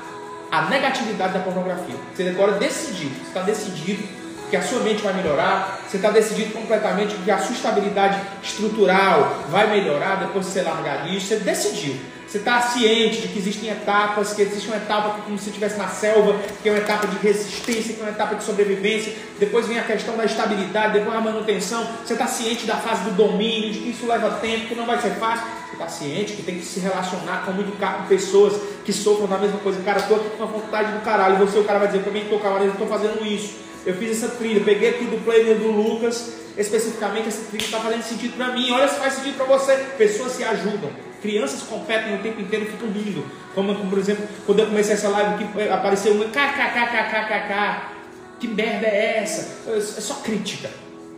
[0.52, 1.96] a negatividade da pornografia.
[2.14, 4.04] Você agora decidido, você está decidido
[4.50, 9.46] que a sua mente vai melhorar, você está decidido completamente que a sua estabilidade estrutural
[9.50, 11.96] vai melhorar depois de você largar isso, você decidiu.
[12.34, 15.86] Você está ciente de que existem etapas, que existe uma etapa como se estivesse na
[15.86, 19.12] selva, que é uma etapa de resistência, que é uma etapa de sobrevivência.
[19.38, 21.86] Depois vem a questão da estabilidade, depois a manutenção.
[22.04, 25.00] Você está ciente da fase do domínio, de que isso leva tempo, que não vai
[25.00, 25.46] ser fácil.
[25.46, 29.60] Você está ciente que tem que se relacionar, comunicar com pessoas que sofram da mesma
[29.60, 29.80] coisa.
[29.84, 31.36] Cara, estou aqui com a vontade do caralho.
[31.36, 33.58] Você, o cara vai dizer, eu também estou camarada, estou fazendo isso.
[33.86, 38.02] Eu fiz essa trilha, peguei aqui do player do Lucas, especificamente essa trilha está fazendo
[38.02, 38.72] sentido para mim.
[38.72, 39.76] Olha se faz sentido para você.
[39.96, 41.13] Pessoas se ajudam.
[41.24, 43.24] Crianças competem o tempo inteiro e ficam rindo.
[43.54, 47.94] Como, por exemplo, quando eu comecei essa live que apareceu uma kkkkkkk.
[48.38, 49.70] Que merda é essa?
[49.70, 50.68] É só crítica.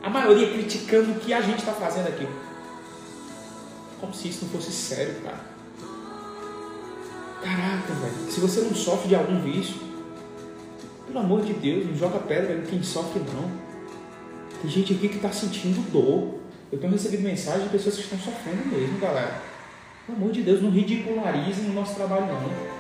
[0.01, 2.25] A maioria criticando o que a gente está fazendo aqui.
[4.01, 5.41] Como se isso não fosse sério, cara.
[7.43, 8.31] Caraca, velho.
[8.31, 9.75] Se você não sofre de algum vício,
[11.09, 13.51] pelo amor de Deus, não joga pedra em quem sofre, não.
[14.63, 16.39] Tem gente aqui que está sentindo dor.
[16.71, 19.56] Eu tenho recebido mensagens de pessoas que estão sofrendo mesmo, galera.
[20.07, 22.77] Pelo amor de Deus, não ridicularizem o nosso trabalho, não.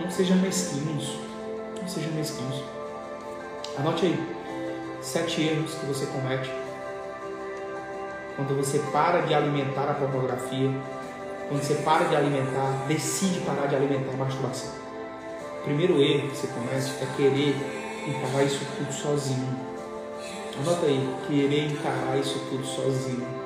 [0.00, 1.18] Não sejam mesquinhos.
[1.80, 2.62] Não sejam mesquinhos.
[3.76, 4.40] Anote aí.
[5.02, 6.48] Sete erros que você comete
[8.36, 10.70] quando você para de alimentar a pornografia,
[11.48, 14.70] quando você para de alimentar, decide parar de alimentar a masturbação.
[15.60, 17.54] O primeiro erro que você comete é querer
[18.08, 19.46] encarar isso tudo sozinho.
[20.58, 23.39] Anota aí, querer encarar isso tudo sozinho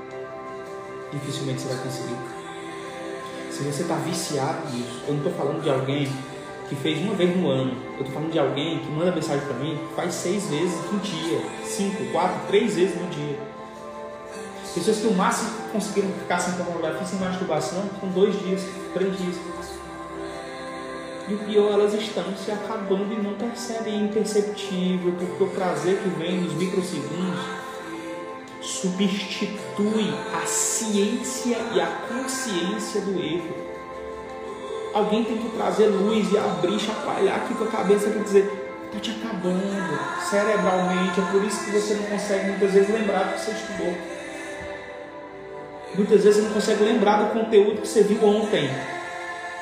[1.14, 2.16] dificilmente você vai conseguir.
[3.50, 6.08] Se você está viciado nisso, eu não estou falando de alguém
[6.68, 7.76] que fez uma vez no ano.
[7.98, 11.40] Eu tô falando de alguém que manda mensagem para mim faz seis vezes no dia,
[11.64, 13.38] cinco, quatro, três vezes no dia.
[14.74, 19.36] Pessoas que o máximo conseguiram ficar sem pornografia, sem masturbação, com dois dias, três dias.
[21.28, 25.98] E o pior, elas estão se acabando e não percebem, é imperceptível, porque o prazer
[25.98, 27.63] que vem nos microsegundos
[28.84, 33.54] substitui a ciência e a consciência do erro.
[34.92, 38.50] Alguém tem que trazer luz e abrir, chacoalhar aqui com a cabeça para dizer:
[38.86, 41.20] está te acabando cerebralmente.
[41.20, 43.94] É por isso que você não consegue muitas vezes lembrar do que você estudou.
[45.96, 48.68] Muitas vezes você não consegue lembrar do conteúdo que você viu ontem.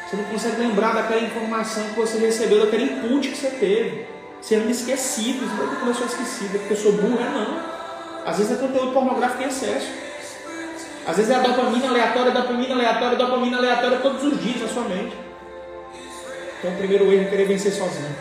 [0.09, 4.07] Você não consegue lembrar daquela informação que você recebeu, daquele input que você teve.
[4.41, 7.72] Você anda esquecido, você vai começou esquecido, porque eu sou burro, é não.
[8.25, 9.89] Às vezes é conteúdo pornográfico em excesso.
[11.07, 14.85] Às vezes é a dopamina aleatória, dopamina aleatória, dopamina aleatória todos os dias na sua
[14.85, 15.17] mente.
[16.59, 18.15] Então o primeiro erro é querer vencer sozinho.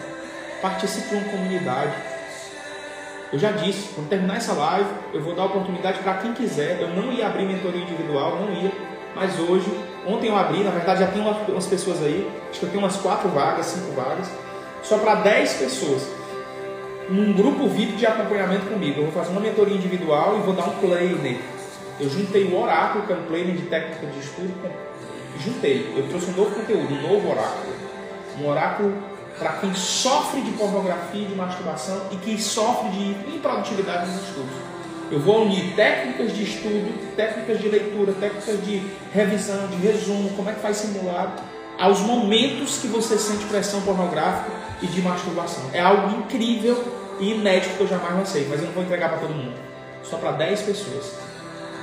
[0.62, 1.94] Participe de uma comunidade.
[3.32, 6.82] Eu já disse, quando terminar essa live, eu vou dar oportunidade para quem quiser.
[6.82, 8.72] Eu não ia abrir mentoria individual, não ia.
[9.16, 9.68] Mas hoje,
[10.08, 12.96] ontem eu abri, na verdade já tem umas, pessoas aí, acho que eu tenho umas
[12.96, 14.28] quatro vagas, cinco vagas,
[14.84, 16.21] só para 10 pessoas.
[17.12, 19.02] Num grupo VIP de acompanhamento comigo.
[19.02, 21.40] Eu vou fazer uma mentoria individual e vou dar um planner.
[22.00, 24.54] Eu juntei o oráculo, que é um planner de técnica de estudo,
[25.44, 25.94] juntei.
[25.94, 27.74] Eu trouxe um novo conteúdo, um novo oráculo.
[28.40, 28.94] Um oráculo
[29.38, 34.56] para quem sofre de pornografia, de masturbação e que sofre de improdutividade nos estudos.
[35.12, 40.50] Eu vou unir técnicas de estudo, técnicas de leitura, técnicas de revisão, de resumo, como
[40.50, 41.42] é que faz simulado,
[41.78, 45.70] aos momentos que você sente pressão pornográfica e de masturbação.
[45.74, 49.34] É algo incrível inédito que eu jamais lancei, mas eu não vou entregar para todo
[49.34, 49.56] mundo.
[50.04, 51.14] Só para 10 pessoas.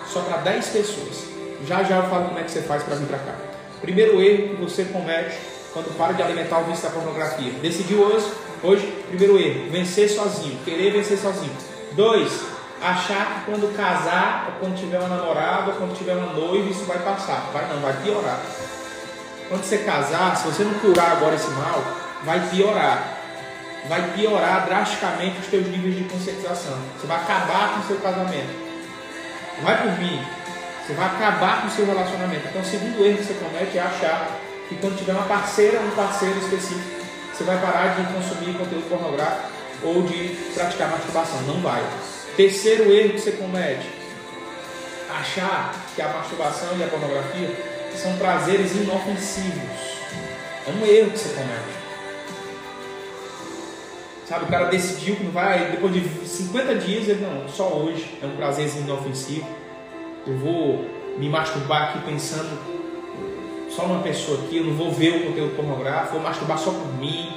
[0.06, 1.24] Só para 10 pessoas.
[1.66, 3.34] Já já eu falo como é que você faz para vir para cá.
[3.80, 5.36] Primeiro erro que você comete
[5.72, 7.52] quando para de alimentar o vício da pornografia.
[7.62, 11.52] Decidiu hoje, hoje, primeiro erro, vencer sozinho, querer vencer sozinho.
[11.92, 12.42] Dois,
[12.80, 16.84] achar que quando casar, ou quando tiver uma namorada, ou quando tiver uma noiva, isso
[16.84, 17.50] vai passar.
[17.52, 18.40] Vai não, vai piorar.
[19.48, 21.82] Quando você casar, se você não curar agora esse mal,
[22.24, 23.17] vai piorar.
[23.88, 26.78] Vai piorar drasticamente os teus níveis de conscientização.
[26.98, 28.68] Você vai acabar com o seu casamento.
[29.62, 30.20] Vai por mim.
[30.86, 32.48] Você vai acabar com o seu relacionamento.
[32.48, 35.90] Então, o segundo erro que você comete é achar que quando tiver uma parceira um
[35.92, 36.98] parceiro específico,
[37.32, 39.48] você vai parar de consumir conteúdo pornográfico
[39.82, 41.40] ou de praticar masturbação.
[41.42, 41.82] Não vai.
[42.36, 43.88] Terceiro erro que você comete:
[45.08, 47.50] achar que a masturbação e a pornografia
[47.96, 49.98] são prazeres inofensivos.
[50.66, 51.87] É um erro que você comete.
[54.28, 58.18] Sabe, o cara decidiu que não vai, depois de 50 dias, ele não, só hoje
[58.22, 59.48] é um prazer inofensivo.
[60.26, 60.84] Eu vou
[61.16, 62.58] me masturbar aqui pensando
[63.70, 66.94] só numa pessoa aqui, eu não vou ver o conteúdo pornográfico, vou masturbar só por
[67.00, 67.32] mim.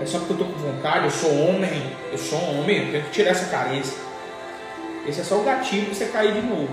[0.00, 3.04] É só porque eu estou com vontade, eu sou homem, eu sou homem, eu tenho
[3.04, 3.96] que tirar essa carência.
[5.06, 6.68] Esse é só o gatilho para você cair de novo.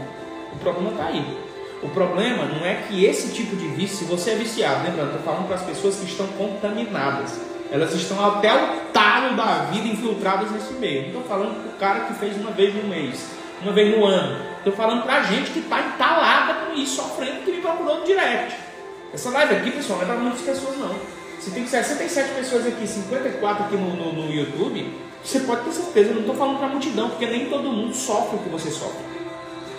[0.54, 1.38] O problema está aí.
[1.84, 5.22] O problema não é que esse tipo de vício, se você é viciado, lembrando, estou
[5.22, 7.49] falando para as pessoas que estão contaminadas.
[7.72, 11.02] Elas estão até o talo da vida infiltradas nesse meio.
[11.02, 13.28] Não estou falando para o cara que fez uma vez no mês,
[13.62, 14.50] uma vez no ano.
[14.58, 18.06] Estou falando para a gente que está entalada com isso, sofrendo, que me procurou no
[18.06, 18.56] direct.
[19.14, 20.96] Essa live aqui, pessoal, não é para muitas pessoas não.
[21.40, 26.10] Se tem 67 pessoas aqui, 54 aqui no, no, no YouTube, você pode ter certeza,
[26.10, 28.70] eu não estou falando para a multidão, porque nem todo mundo sofre o que você
[28.70, 29.04] sofre.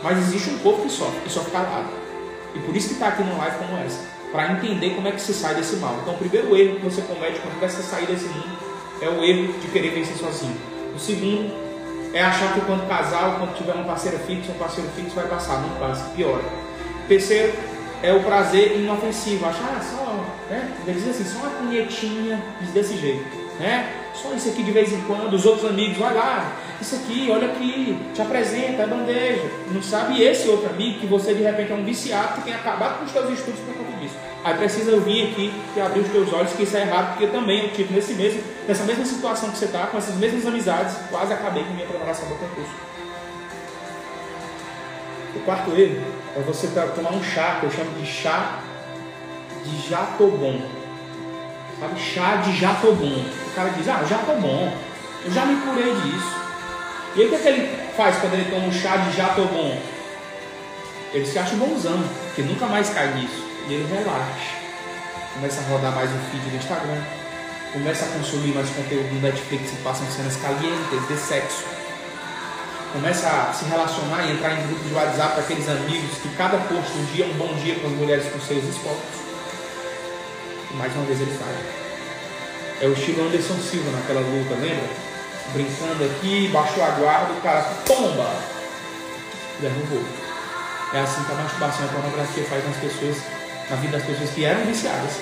[0.03, 1.89] Mas existe um povo que sofre, que sofre calado.
[2.55, 4.01] E por isso que está aqui numa live como essa,
[4.31, 5.99] para entender como é que se sai desse mal.
[6.03, 8.59] Então o primeiro erro que você comete quando quer sair desse mundo
[9.01, 10.57] é o erro de querer vencer sozinho.
[10.95, 11.51] O segundo
[12.13, 15.27] é achar que quando casar ou quando tiver uma parceira fixa, um parceiro fixo vai
[15.27, 16.45] passar, não passa, piora.
[17.09, 17.53] Terceiro,
[18.03, 19.47] é o prazer inofensivo.
[19.47, 20.73] Achar ah, só, né?
[20.87, 23.25] Ele diz assim, só uma punhetinha desse jeito,
[23.59, 24.00] né?
[24.15, 27.49] Só isso aqui de vez em quando, os outros amigos, vai lá, isso aqui, olha
[27.49, 29.51] aqui, te apresenta, é bandeja.
[29.71, 32.99] Não sabe esse outro amigo que você de repente é um viciado que tem acabado
[32.99, 34.17] com os seus estudos por conta disso.
[34.43, 37.27] Aí precisa eu vir aqui e abrir os teus olhos que isso é errado, porque
[37.27, 41.33] também, tipo, nesse mesmo, nessa mesma situação que você está, com essas mesmas amizades, quase
[41.33, 42.73] acabei com minha programação do concurso.
[45.37, 46.03] O quarto erro
[46.37, 48.61] é você tomar um chá, que eu chamo de chá
[49.65, 50.80] de jatobom.
[51.81, 51.99] Sabe?
[51.99, 53.25] Chá de jatobom.
[53.25, 54.73] O cara diz, ah, já tô bom,
[55.25, 56.37] eu já me curei disso.
[57.17, 59.77] E aí o que, é que ele faz quando ele toma um chá de jatobom?
[61.13, 61.99] Ele se acha bonzão,
[62.37, 63.45] que nunca mais cai nisso.
[63.67, 64.61] E ele relaxa.
[65.35, 67.03] Começa a rodar mais o feed do Instagram.
[67.73, 71.65] Começa a consumir mais conteúdo no Netflix que passam cenas calientes de sexo
[72.93, 76.59] começa a se relacionar e entrar em grupos de WhatsApp com aqueles amigos que cada
[76.59, 79.20] post um dia é um bom dia com as mulheres com seus esposos.
[80.75, 81.57] Mais uma vez ele faz.
[82.81, 84.89] É o estilo Anderson Silva naquela luta, lembra?
[85.53, 88.31] Brincando aqui, baixou a guarda, o cara pomba!
[89.61, 90.05] Derrubou.
[90.95, 93.17] É assim que a masturbação e a pornografia faz nas pessoas,
[93.69, 95.13] na vida das pessoas que eram viciadas,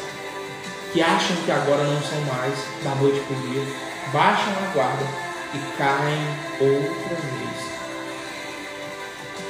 [0.93, 3.63] que acham que agora não são mais da noite para o dia,
[4.13, 5.05] baixam a guarda
[5.55, 6.27] e caem
[6.61, 7.59] outra vez.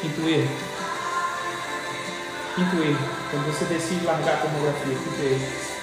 [0.00, 0.50] Quinto erro.
[2.54, 3.18] Quinto erro.
[3.30, 5.77] Quando você decide largar a pornografia, quinto erro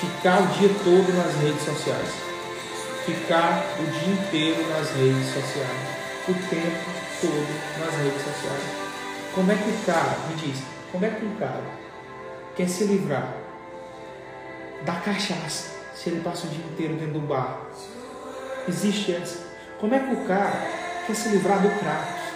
[0.00, 2.08] ficar o dia todo nas redes sociais.
[3.04, 5.96] Ficar o dia inteiro nas redes sociais.
[6.28, 8.62] O tempo todo nas redes sociais.
[9.34, 11.62] Como é que o cara, me diz, como é que um cara
[12.56, 13.34] quer se livrar
[14.84, 17.60] da cachaça se ele passa o dia inteiro dentro do bar?
[18.68, 19.46] Existe essa.
[19.78, 20.66] Como é que o cara
[21.06, 22.26] quer se livrar do crack?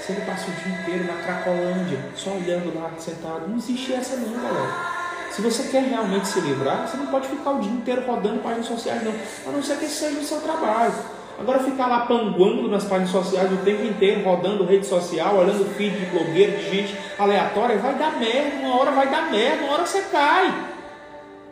[0.00, 3.48] Se ele passa o dia inteiro na Cracolândia, só olhando lá, sentado.
[3.48, 4.95] Não existe essa não, galera.
[5.36, 8.68] Se você quer realmente se livrar, você não pode ficar o dia inteiro rodando páginas
[8.68, 9.12] sociais, não.
[9.46, 10.94] A não ser que seja o seu trabalho.
[11.38, 15.94] Agora ficar lá panguando nas páginas sociais o tempo inteiro, rodando rede social, olhando feed
[15.94, 19.84] de blogueiro, de gente aleatória, vai dar merda, uma hora vai dar merda, uma hora
[19.84, 20.70] você cai.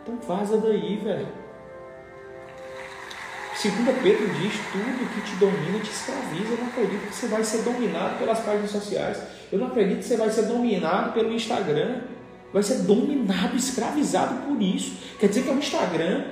[0.03, 1.29] Então vaza daí, velho.
[3.55, 6.53] Segunda Pedro diz, tudo que te domina te escraviza.
[6.55, 9.19] Eu não acredito que você vai ser dominado pelas páginas sociais.
[9.53, 12.14] Eu não acredito que você vai ser dominado pelo Instagram
[12.55, 14.93] vai ser dominado, escravizado por isso.
[15.19, 16.25] Quer dizer que é o Instagram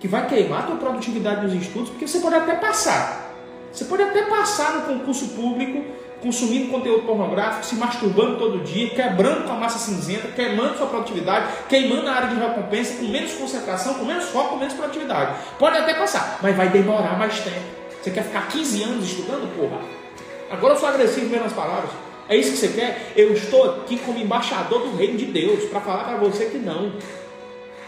[0.00, 3.34] que vai queimar a tua produtividade nos estudos, porque você pode até passar.
[3.70, 5.84] Você pode até passar no concurso público,
[6.22, 11.52] consumindo conteúdo pornográfico, se masturbando todo dia, quebrando com a massa cinzenta, queimando sua produtividade,
[11.68, 15.36] queimando a área de recompensa, com menos concentração, com menos foco, com menos produtividade.
[15.58, 17.76] Pode até passar, mas vai demorar mais tempo.
[18.02, 19.82] Você quer ficar 15 anos estudando, porra?
[20.50, 22.05] Agora eu sou agressivo mesmo nas palavras.
[22.28, 23.12] É isso que você quer?
[23.16, 26.92] Eu estou aqui como embaixador do reino de Deus para falar para você que não.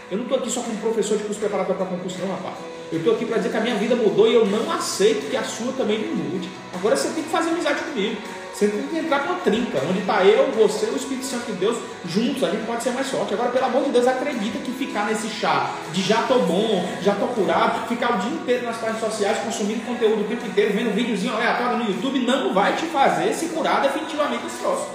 [0.09, 2.55] Eu não estou aqui só como professor de curso preparatório para concurso, não, rapaz.
[2.91, 5.37] Eu estou aqui para dizer que a minha vida mudou e eu não aceito que
[5.37, 6.49] a sua também não mude.
[6.73, 8.17] Agora você tem que fazer amizade comigo.
[8.53, 11.53] Você tem que entrar para uma trinca, onde está eu, você o Espírito Santo de
[11.53, 12.43] Deus juntos.
[12.43, 13.33] A gente pode ser mais forte.
[13.33, 17.15] Agora, pelo amor de Deus, acredita que ficar nesse chá de já tô bom, já
[17.15, 20.93] tô curado, ficar o dia inteiro nas páginas sociais consumindo conteúdo o tempo inteiro, vendo
[20.93, 24.87] videozinho aleatório no YouTube, não vai te fazer se curar definitivamente esse troço.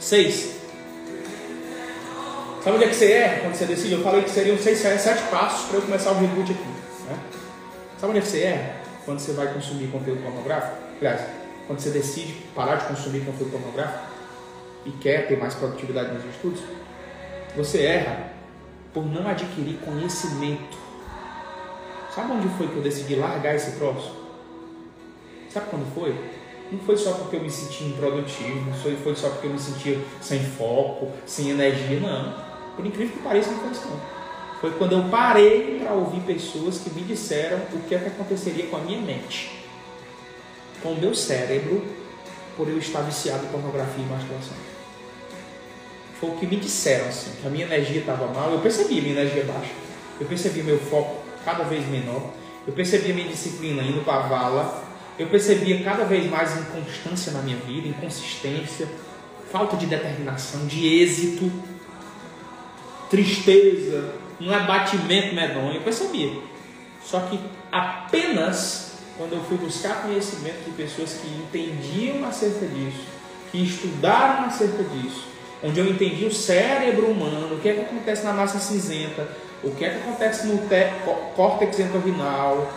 [0.00, 0.54] Seis.
[2.62, 3.92] Sabe onde é que você é quando você decide?
[3.92, 6.64] Eu falei que seriam seis, sete passos para eu começar o reboot aqui.
[7.08, 7.18] Né?
[8.00, 10.78] Sabe onde é que você é quando você vai consumir conteúdo pornográfico?
[10.98, 11.20] Aliás,
[11.66, 14.04] quando você decide parar de consumir conteúdo pornográfico
[14.84, 16.60] e quer ter mais produtividade nos estudos,
[17.56, 18.32] você erra
[18.92, 20.76] por não adquirir conhecimento.
[22.14, 24.14] Sabe onde foi que eu decidi largar esse troço?
[25.48, 26.14] Sabe quando foi?
[26.70, 29.58] Não foi só porque eu me sentia improdutivo, não foi, foi só porque eu me
[29.58, 32.34] sentia sem foco, sem energia, não.
[32.76, 34.00] Por incrível que pareça, não foi isso não.
[34.60, 38.66] Foi quando eu parei para ouvir pessoas que me disseram o que, é que aconteceria
[38.66, 39.63] com a minha mente
[40.84, 41.82] com o meu cérebro
[42.56, 44.56] por eu estar viciado em pornografia e masturbação.
[46.20, 49.02] Foi o que me disseram assim, que a minha energia estava mal, eu percebi a
[49.02, 49.72] minha energia baixa,
[50.20, 52.30] eu percebi meu foco cada vez menor,
[52.66, 54.84] eu percebi a minha disciplina indo para a vala,
[55.18, 58.86] eu percebia cada vez mais inconstância na minha vida, inconsistência,
[59.50, 61.50] falta de determinação, de êxito,
[63.08, 66.32] tristeza, um abatimento medonho, eu percebia.
[67.02, 67.38] Só que
[67.70, 68.83] apenas
[69.16, 73.04] quando eu fui buscar conhecimento de pessoas que entendiam acerca disso,
[73.50, 75.26] que estudaram acerca disso,
[75.62, 79.28] onde eu entendi o cérebro humano, o que é que acontece na massa cinzenta,
[79.62, 80.58] o que é que acontece no
[81.34, 82.70] córtex entorrinal,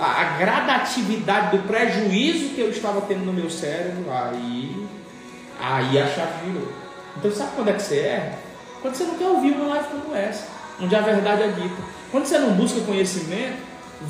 [0.00, 4.86] a gradatividade do prejuízo que eu estava tendo no meu cérebro, aí,
[5.58, 6.68] aí a chave virou.
[7.16, 8.38] Então sabe quando é que você erra?
[8.80, 10.46] Quando você não quer ouvir uma live como essa,
[10.80, 11.82] onde a verdade é dita.
[12.10, 13.56] Quando você não busca conhecimento,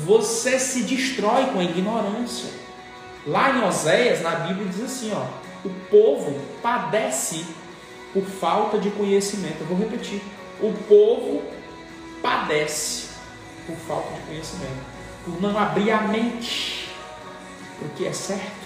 [0.03, 2.49] você se destrói com a ignorância.
[3.25, 5.25] Lá em Oséias, na Bíblia, diz assim: ó,
[5.65, 7.45] o povo padece
[8.13, 9.61] por falta de conhecimento.
[9.61, 10.21] Eu vou repetir:
[10.61, 11.41] o povo
[12.21, 13.09] padece
[13.65, 14.83] por falta de conhecimento,
[15.23, 16.89] por não abrir a mente
[17.79, 18.65] para o que é certo,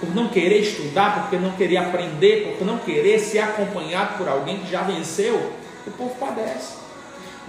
[0.00, 4.58] por não querer estudar, porque não querer aprender, por não querer ser acompanhado por alguém
[4.58, 5.52] que já venceu.
[5.86, 6.79] O povo padece.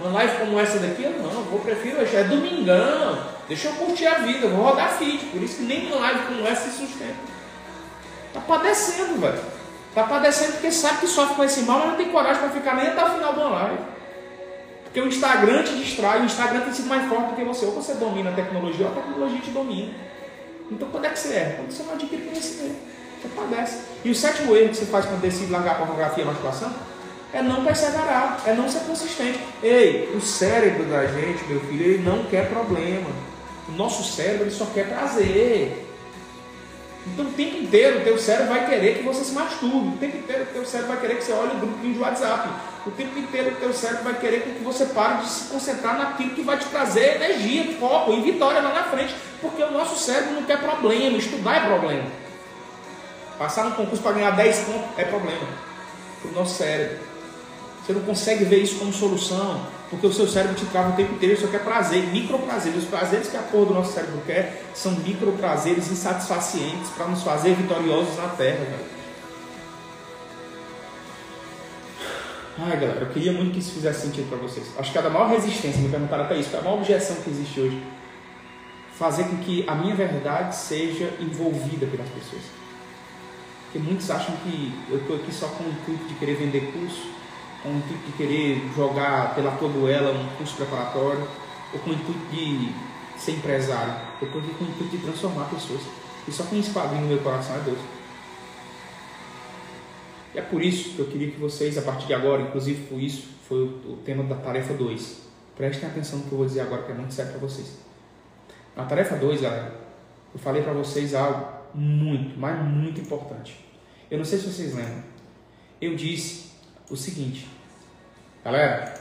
[0.00, 4.14] Uma live como essa daqui, eu não, eu prefiro, é domingão, deixa eu curtir a
[4.14, 7.14] vida, vou rodar feed, por isso que nem uma live como essa se sustenta.
[8.32, 9.40] Tá padecendo, velho.
[9.94, 12.74] Tá padecendo porque sabe que sofre com esse mal, mas não tem coragem para ficar
[12.74, 13.78] nem até o final de uma live.
[14.84, 17.66] Porque o Instagram te distrai, o Instagram tem sido mais forte do que você.
[17.66, 19.92] Ou você domina a tecnologia, ou a tecnologia te domina.
[20.70, 21.54] Então quando é que você erra?
[21.56, 22.76] Quando você não adquire conhecimento.
[23.20, 23.82] Você padece.
[24.04, 26.72] E o sétimo erro que você faz quando decide largar a pornografia e a masturbação
[27.32, 29.40] é não perseverar, é não ser consistente.
[29.62, 33.10] Ei, o cérebro da gente, meu filho, ele não quer problema.
[33.68, 35.86] O nosso cérebro ele só quer prazer.
[37.06, 39.88] Então o tempo inteiro o teu cérebro vai querer que você se masturbe.
[39.88, 42.48] O tempo inteiro o teu cérebro vai querer que você olhe o grupinho de WhatsApp.
[42.86, 46.30] O tempo inteiro o teu cérebro vai querer que você pare de se concentrar naquilo
[46.30, 49.14] que vai te trazer energia, foco e vitória lá na frente.
[49.40, 51.16] Porque o nosso cérebro não quer problema.
[51.16, 52.04] Estudar é problema.
[53.38, 55.48] Passar no concurso para ganhar 10 pontos é problema.
[56.20, 57.11] Para o nosso cérebro.
[57.84, 61.14] Você não consegue ver isso como solução, porque o seu cérebro te trava o tempo
[61.14, 62.84] inteiro, só quer prazer, micro prazeres.
[62.84, 67.22] Os prazeres que a cor do nosso cérebro quer são micro prazeres insatisfacientes para nos
[67.22, 69.02] fazer vitoriosos na terra, velho.
[72.58, 74.66] Ai, galera, eu queria muito que isso fizesse sentido para vocês.
[74.78, 77.82] Acho que a maior resistência, me perguntaram até isso, a maior objeção que existe hoje,
[78.96, 82.42] fazer com que a minha verdade seja envolvida pelas pessoas.
[83.64, 87.02] Porque muitos acham que eu estou aqui só com o intuito de querer vender curso,
[87.62, 91.26] com o intuito de querer jogar pela toboela um curso preparatório,
[91.72, 92.72] ou com o intuito de
[93.18, 93.92] ser empresário.
[94.16, 95.82] Aqui com o intuito de transformar pessoas.
[96.26, 97.78] E só quem espadrinha no meu coração é Deus.
[100.34, 102.98] E é por isso que eu queria que vocês, a partir de agora, inclusive foi
[102.98, 105.22] isso, foi o, tema da tarefa 2.
[105.56, 107.78] Prestem atenção no que eu vou dizer agora, que é muito sério para vocês.
[108.74, 109.74] Na tarefa 2, galera,
[110.32, 113.62] eu falei para vocês algo muito, mas muito importante.
[114.10, 115.02] Eu não sei se vocês lembram.
[115.80, 116.51] Eu disse
[116.92, 117.48] o seguinte,
[118.44, 118.92] galera,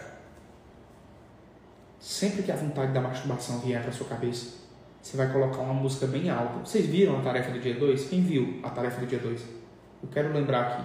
[2.00, 4.62] sempre que a vontade da masturbação vier para sua cabeça,
[5.02, 6.60] você vai colocar uma música bem alta.
[6.60, 8.08] Vocês viram a tarefa do dia 2?
[8.08, 9.42] Quem viu a tarefa do dia 2?
[10.04, 10.84] Eu quero lembrar aqui.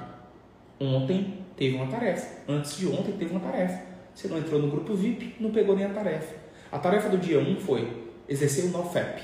[0.80, 2.26] Ontem teve uma tarefa.
[2.48, 3.80] Antes de ontem teve uma tarefa.
[4.12, 6.34] Você não entrou no grupo VIP, não pegou nem a tarefa.
[6.72, 9.22] A tarefa do dia 1 um foi exercer o NoFap.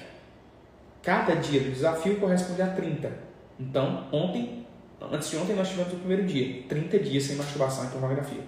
[1.03, 3.11] Cada dia do desafio corresponde a 30.
[3.59, 4.62] Então, ontem
[5.11, 8.43] Antes de ontem nós tivemos o primeiro dia, 30 dias sem masturbação e pornografia.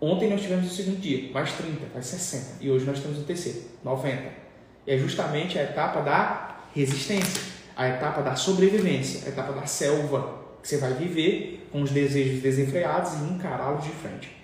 [0.00, 2.62] Ontem nós tivemos o segundo dia, mais 30, mais 60.
[2.62, 4.22] E hoje nós temos o terceiro, 90.
[4.86, 7.42] E é justamente a etapa da resistência,
[7.74, 12.42] a etapa da sobrevivência, a etapa da selva, que você vai viver com os desejos
[12.42, 14.36] desenfreados e encará-los de frente.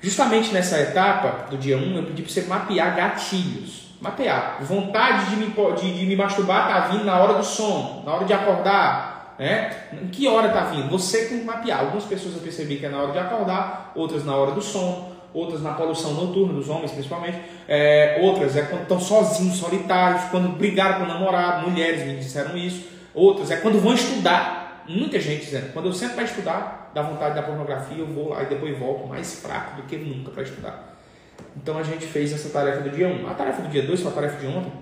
[0.00, 3.94] Justamente nessa etapa do dia 1, eu pedi para você mapear gatilhos.
[4.00, 4.58] Mapear.
[4.62, 8.24] Vontade de me, de, de me masturbar está vindo na hora do sono, na hora
[8.26, 9.88] de acordar, né?
[9.92, 10.88] Em que hora está vindo?
[10.90, 11.80] Você tem que mapear.
[11.80, 15.12] Algumas pessoas eu percebi que é na hora de acordar, outras na hora do sono,
[15.32, 20.56] outras na poluição noturna, dos homens principalmente, é, outras é quando estão sozinhos, solitários, quando
[20.56, 24.84] brigaram com o namorado, mulheres me disseram isso, outras é quando vão estudar.
[24.86, 28.42] Muita gente dizendo, quando eu sento para estudar, dá vontade da pornografia, eu vou lá
[28.42, 30.94] e depois volto mais fraco do que nunca para estudar.
[31.56, 33.28] Então a gente fez essa tarefa do dia 1.
[33.28, 34.72] A tarefa do dia 2 foi a tarefa de ontem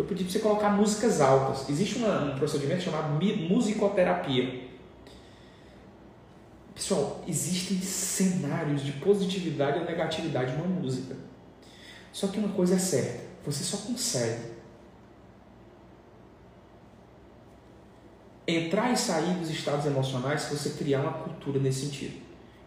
[0.00, 1.68] eu pedi para você colocar músicas altas.
[1.68, 4.68] Existe uma, um procedimento chamado musicoterapia.
[6.74, 11.14] Pessoal, existem cenários de positividade ou negatividade numa música.
[12.12, 14.50] Só que uma coisa é certa, você só consegue
[18.48, 22.18] entrar e sair dos estados emocionais se você criar uma cultura nesse sentido.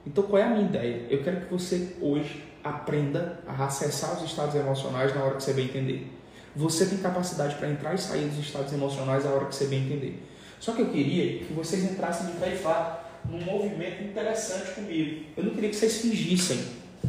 [0.06, 1.08] Então, qual é a minha ideia?
[1.10, 5.54] Eu quero que você hoje aprenda a acessar os estados emocionais na hora que você
[5.54, 6.23] bem entender.
[6.56, 9.86] Você tem capacidade para entrar e sair dos estados emocionais a hora que você bem
[9.86, 10.22] entender.
[10.60, 15.26] Só que eu queria que vocês entrassem de pé e pá num movimento interessante comigo.
[15.36, 16.60] Eu não queria que vocês fingissem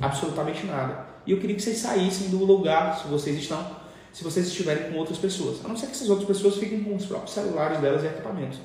[0.01, 1.07] absolutamente nada.
[1.27, 3.77] E eu queria que vocês saíssem do lugar, se vocês estão,
[4.13, 5.65] se vocês estiverem com outras pessoas.
[5.65, 8.59] A não ser que essas outras pessoas fiquem com os próprios celulares delas e equipamentos.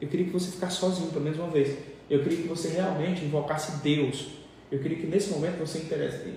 [0.00, 1.76] Eu queria que você ficasse sozinho pelo menos uma vez.
[2.08, 4.28] Eu queria que você realmente invocasse Deus.
[4.70, 5.78] Eu queria que nesse momento você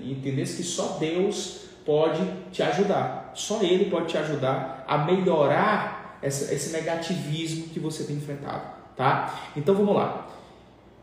[0.04, 2.22] entendesse que só Deus pode
[2.52, 3.32] te ajudar.
[3.34, 8.64] Só ele pode te ajudar a melhorar essa, esse negativismo que você tem enfrentado,
[8.96, 9.50] tá?
[9.56, 10.28] Então vamos lá.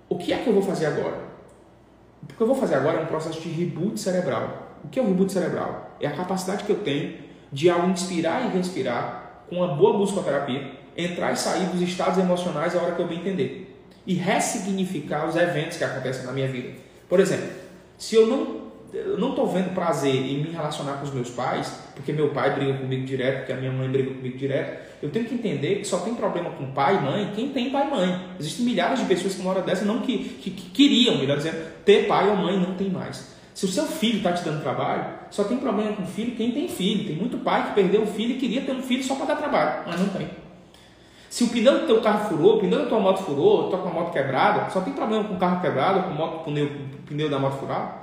[0.09, 1.29] O que é que eu vou fazer agora?
[2.23, 4.69] O que eu vou fazer agora é um processo de reboot cerebral.
[4.85, 5.91] O que é o reboot cerebral?
[6.01, 7.19] É a capacidade que eu tenho
[7.53, 12.77] de ao inspirar e respirar com uma boa musicoterapia, entrar e sair dos estados emocionais
[12.77, 13.69] a hora que eu bem entender
[14.07, 16.73] e ressignificar os eventos que acontecem na minha vida.
[17.09, 17.49] Por exemplo,
[17.99, 18.58] se eu não
[18.93, 22.55] eu não estou vendo prazer em me relacionar com os meus pais, porque meu pai
[22.55, 24.89] briga comigo direto, porque a minha mãe briga comigo direto.
[25.03, 27.87] Eu tenho que entender que só tem problema com pai e mãe quem tem pai
[27.87, 28.21] e mãe.
[28.41, 32.07] Existem milhares de pessoas que, hora dessa, não que, que, que queriam, melhor dizendo, ter
[32.07, 33.37] pai ou mãe não tem mais.
[33.55, 36.69] Se o seu filho está te dando trabalho, só tem problema com filho quem tem
[36.69, 37.07] filho.
[37.07, 39.37] Tem muito pai que perdeu um filho e queria ter um filho só para dar
[39.37, 40.29] trabalho, mas não tem.
[41.29, 43.89] Se o pneu do teu carro furou, o pneu da tua moto furou, tu com
[43.89, 47.59] a moto quebrada, só tem problema com o carro quebrado, com o pneu da moto
[47.59, 47.98] furado.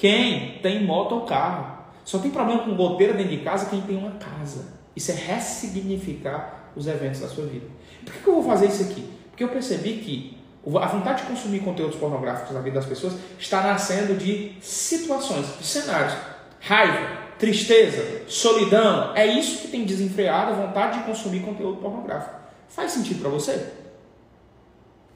[0.00, 1.78] Quem tem moto ou carro.
[2.06, 4.64] Só tem problema com goteira dentro de casa quem tem uma casa.
[4.96, 7.66] Isso é ressignificar os eventos da sua vida.
[8.02, 9.06] Por que, eu vou fazer isso aqui?
[9.30, 10.40] Porque eu percebi que
[10.80, 15.66] A vontade de consumir conteúdos pornográficos na vida das pessoas está nascendo de situações, de
[15.66, 16.14] cenários.
[16.60, 19.14] Raiva, tristeza, solidão.
[19.14, 22.36] É isso que tem desenfreado a vontade de consumir conteúdo pornográfico.
[22.68, 23.79] Faz sentido para você?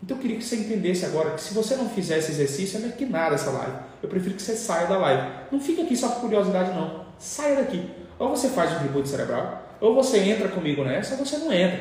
[0.05, 2.91] Então eu queria que você entendesse agora que se você não fizer esse exercício, é
[2.91, 3.73] que nada essa live.
[4.03, 5.33] Eu prefiro que você saia da live.
[5.51, 7.07] Não fique aqui só por curiosidade, não.
[7.19, 7.89] Saia daqui.
[8.19, 11.81] Ou você faz um reboot cerebral, ou você entra comigo nessa, ou você não entra.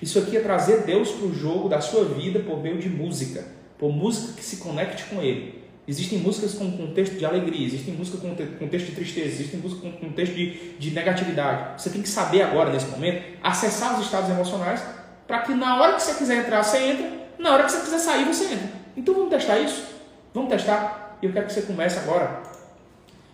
[0.00, 3.44] Isso aqui é trazer Deus para o jogo da sua vida por meio de música,
[3.76, 5.58] por música que se conecte com Ele.
[5.88, 10.06] Existem músicas com contexto de alegria, existem músicas com contexto de tristeza, existem músicas com
[10.06, 11.82] contexto de, de negatividade.
[11.82, 14.80] Você tem que saber agora, nesse momento, acessar os estados emocionais
[15.26, 17.98] para que na hora que você quiser entrar, você entra, na hora que você quiser
[17.98, 18.70] sair, você entra.
[18.96, 19.86] Então vamos testar isso?
[20.34, 21.16] Vamos testar?
[21.22, 22.42] Eu quero que você comece agora,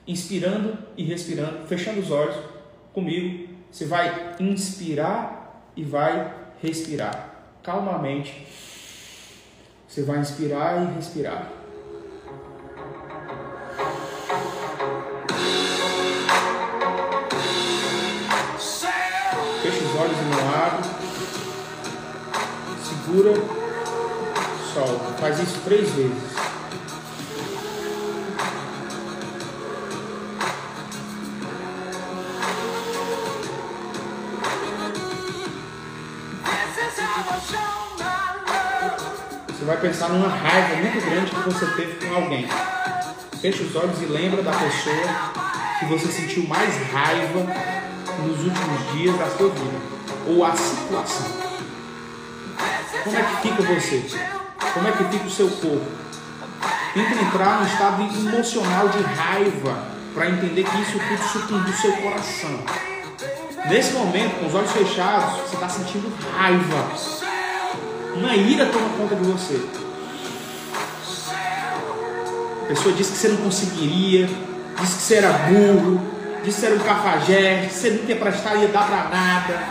[0.07, 2.37] inspirando e respirando, fechando os olhos
[2.93, 3.49] comigo.
[3.71, 6.33] Você vai inspirar e vai
[6.63, 7.31] respirar
[7.63, 8.47] calmamente.
[9.89, 11.51] Você vai inspirar e respirar.
[19.63, 20.89] Fecha os olhos e não abre.
[22.83, 23.64] Segura,
[24.75, 25.12] solta.
[25.20, 26.35] Faz isso três vezes.
[39.49, 42.49] Você vai pensar numa raiva muito grande que você teve com alguém.
[43.41, 45.33] Feche os olhos e lembra da pessoa
[45.79, 47.47] que você sentiu mais raiva
[48.27, 49.95] nos últimos dias da sua vida.
[50.27, 51.45] Ou a situação.
[53.05, 54.43] Como é que fica você?
[54.75, 55.87] Como é que fica o seu corpo?
[56.93, 61.93] Tenta entrar num estado emocional de raiva para entender que isso tudo sucumbe do seu
[61.97, 62.59] coração.
[63.66, 67.25] Nesse momento, com os olhos fechados, você está sentindo raiva
[68.16, 69.61] uma ira toma conta de você.
[72.62, 74.29] A pessoa disse que você não conseguiria,
[74.81, 76.01] disse que você era burro,
[76.45, 79.62] disse que você era um cafajeste, que você nunca ia prestar, ia dar para nada.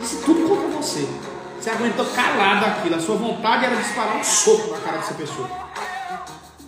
[0.00, 1.06] Disse tudo contra você.
[1.62, 2.96] Você aguentou calado aquilo.
[2.96, 5.48] A sua vontade era disparar um soco na cara dessa pessoa.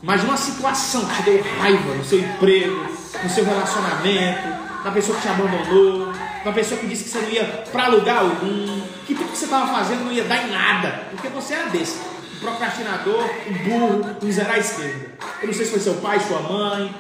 [0.01, 2.87] Mas uma situação que te deu raiva no seu emprego,
[3.21, 4.49] no seu relacionamento,
[4.85, 6.13] na pessoa que te abandonou,
[6.45, 9.47] uma pessoa que disse que você não ia para lugar algum, que tudo que você
[9.47, 11.99] estava fazendo não ia dar em nada, porque você era desse,
[12.37, 15.07] um procrastinador, um burro, um zero à esquerda.
[15.41, 16.95] Eu não sei se foi seu pai, sua mãe,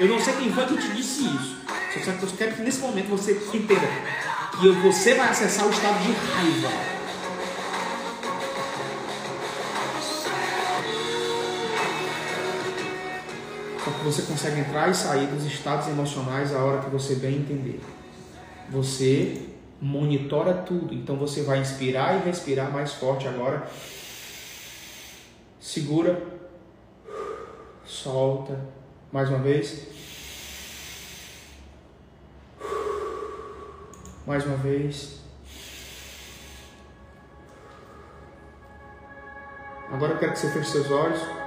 [0.00, 1.56] eu não sei quem foi que te disse isso.
[2.04, 3.88] Só que eu quero que nesse momento você entenda
[4.60, 6.97] que você vai acessar o estado de raiva.
[14.12, 17.80] Você consegue entrar e sair dos estados emocionais a hora que você bem entender
[18.68, 19.48] você
[19.80, 20.94] monitora tudo.
[20.94, 23.68] Então você vai inspirar e respirar mais forte agora.
[25.60, 26.22] Segura.
[27.84, 28.58] Solta.
[29.10, 29.88] Mais uma vez.
[34.26, 35.18] Mais uma vez.
[39.90, 41.37] Agora eu quero que você feche seus olhos.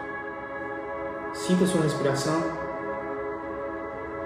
[1.47, 2.39] Sinta a sua respiração.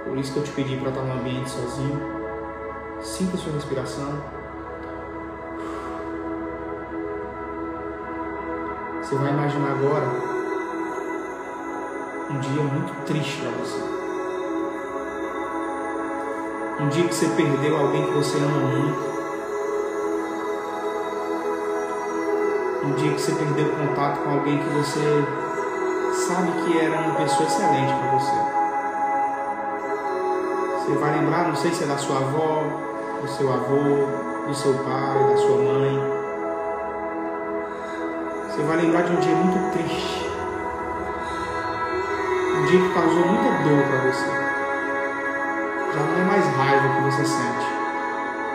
[0.03, 1.97] Por isso que eu te pedi para estar no ambiente sozinho.
[3.01, 4.21] Sinta sua respiração.
[9.01, 10.05] Você vai imaginar agora
[12.31, 13.81] um dia muito triste para você.
[16.81, 18.99] Um dia que você perdeu alguém que você ama muito.
[22.83, 25.44] Um dia que você perdeu contato com alguém que você
[26.15, 28.35] sabe que era uma pessoa excelente para você.
[30.79, 32.63] Você vai lembrar, não sei se é da sua avó,
[33.21, 35.99] do seu avô, do seu pai, da sua mãe.
[38.49, 40.29] Você vai lembrar de um dia muito triste.
[42.57, 44.45] Um dia que causou muita dor para você.
[45.93, 47.67] Já não é mais raiva que você sente.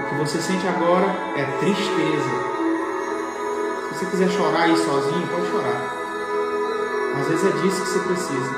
[0.01, 1.07] O que você sente agora
[1.37, 2.31] é tristeza.
[3.89, 6.00] Se você quiser chorar aí sozinho, pode chorar.
[7.19, 8.51] Às vezes é disso que você precisa.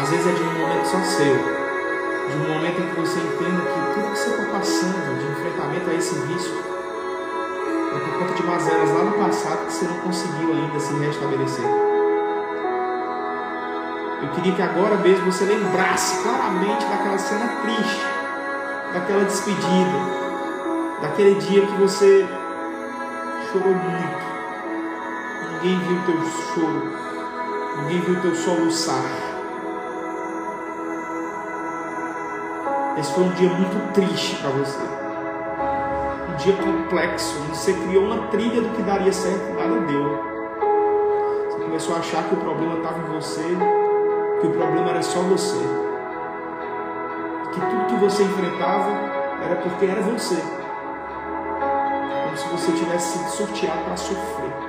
[0.00, 1.56] Às vezes é de um momento só seu
[2.28, 5.90] de um momento em que você entenda que tudo que você está passando de enfrentamento
[5.90, 6.54] a esse vício
[7.94, 11.64] é por conta de mazelas lá no passado que você não conseguiu ainda se restabelecer.
[14.22, 18.04] Eu queria que agora mesmo você lembrasse claramente daquela cena triste,
[18.92, 19.98] daquela despedida,
[21.00, 22.26] daquele dia que você
[23.52, 24.26] chorou muito.
[25.52, 26.92] Ninguém viu teu choro,
[27.76, 29.04] ninguém viu teu soluçar.
[32.98, 34.78] Esse foi um dia muito triste para você.
[36.30, 40.36] Um dia complexo, você criou uma trilha do que daria certo e nada deu.
[41.50, 43.42] Você começou a achar que o problema estava em você,
[44.40, 45.58] que o problema era só você.
[47.52, 48.90] Que tudo que você enfrentava
[49.42, 50.36] era porque era você.
[52.24, 54.65] Como se você tivesse sido sorteado para sofrer.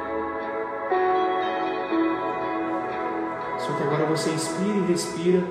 [4.08, 5.44] Você inspira e respira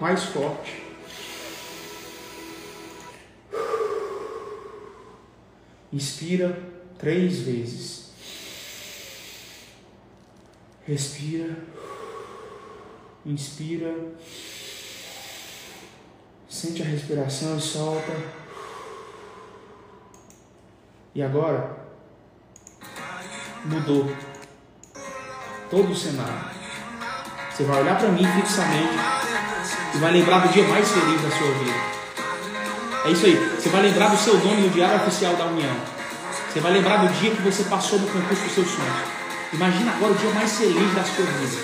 [0.00, 0.82] mais forte.
[5.92, 6.60] Inspira
[6.98, 8.10] três vezes.
[10.86, 11.56] Respira.
[13.24, 13.94] Inspira.
[16.48, 18.12] Sente a respiração e solta.
[21.14, 21.76] E agora
[23.64, 24.06] mudou
[25.70, 26.53] todo o cenário.
[27.54, 28.98] Você vai olhar para mim fixamente
[29.94, 31.78] e vai lembrar do dia mais feliz da sua vida.
[33.04, 33.36] É isso aí.
[33.56, 35.76] Você vai lembrar do seu nome no Diário Oficial da União.
[36.52, 38.92] Você vai lembrar do dia que você passou no concurso dos seus sonhos.
[39.52, 41.62] Imagina agora o dia mais feliz da sua vida.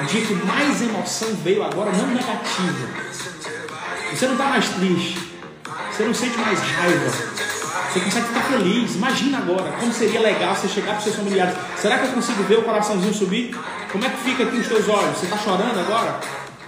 [0.00, 2.88] O dia que mais emoção veio agora, não negativa.
[4.10, 5.34] Você não está mais triste.
[5.92, 7.12] Você não sente mais raiva.
[7.92, 8.94] Você consegue ficar feliz.
[8.94, 11.54] Imagina agora como seria legal você chegar para os seus familiares.
[11.76, 13.56] Será que eu consigo ver o coraçãozinho subir?
[13.90, 15.16] Como é que fica aqui os teus olhos?
[15.16, 16.20] Você está chorando agora?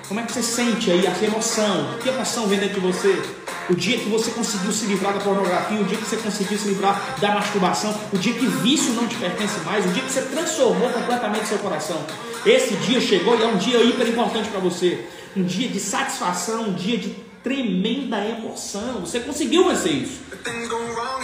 [0.08, 1.98] Como é que você sente aí a emoção?
[2.02, 3.22] Que emoção vem dentro de você?
[3.68, 6.66] O dia que você conseguiu se livrar da pornografia, o dia que você conseguiu se
[6.66, 10.22] livrar da masturbação, o dia que vício não te pertence mais, o dia que você
[10.22, 12.04] transformou completamente seu coração.
[12.44, 15.06] Esse dia chegou e é um dia hiper importante para você.
[15.36, 19.00] Um dia de satisfação, um dia de tremenda emoção.
[19.00, 20.20] Você conseguiu vencer isso.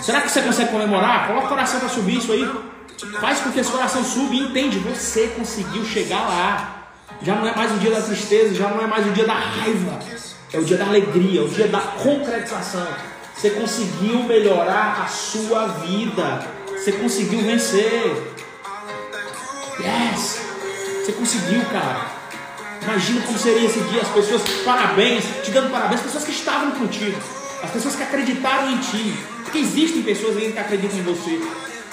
[0.02, 1.28] Será que você consegue comemorar?
[1.28, 2.48] Coloca o coração para subir isso aí.
[3.20, 4.78] Faz com que esse coração suba e entende.
[4.78, 6.72] Você conseguiu chegar lá.
[7.22, 9.34] Já não é mais o dia da tristeza, já não é mais o dia da
[9.34, 9.98] raiva.
[10.52, 12.86] É o dia da alegria, é o dia da concretização.
[13.34, 16.46] Você conseguiu melhorar a sua vida.
[16.68, 18.34] Você conseguiu vencer.
[19.78, 20.40] Yes!
[21.04, 22.15] Você conseguiu, cara.
[22.86, 26.70] Imagina como seria esse dia, as pessoas, parabéns, te dando parabéns, as pessoas que estavam
[26.70, 27.18] contigo,
[27.60, 29.12] as pessoas que acreditaram em ti.
[29.42, 31.40] Porque existem pessoas ainda que acreditam em você.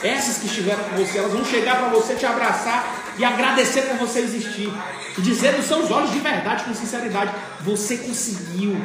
[0.04, 3.98] Essas que estiveram com você, elas vão chegar para você, te abraçar e agradecer por
[3.98, 4.72] você existir.
[5.18, 8.80] E dizer nos seus olhos de verdade, com sinceridade: Você conseguiu.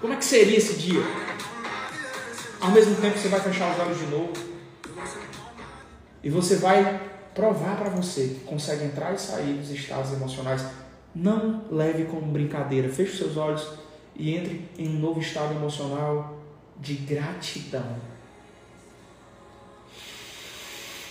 [0.00, 1.02] Como é que seria esse dia?
[2.60, 4.32] Ao mesmo tempo, você vai fechar os olhos de novo.
[6.22, 7.00] E você vai
[7.34, 10.64] provar para você que consegue entrar e sair dos estados emocionais.
[11.18, 12.88] Não leve como brincadeira.
[12.88, 13.68] Feche seus olhos
[14.14, 16.38] e entre em um novo estado emocional
[16.76, 17.96] de gratidão.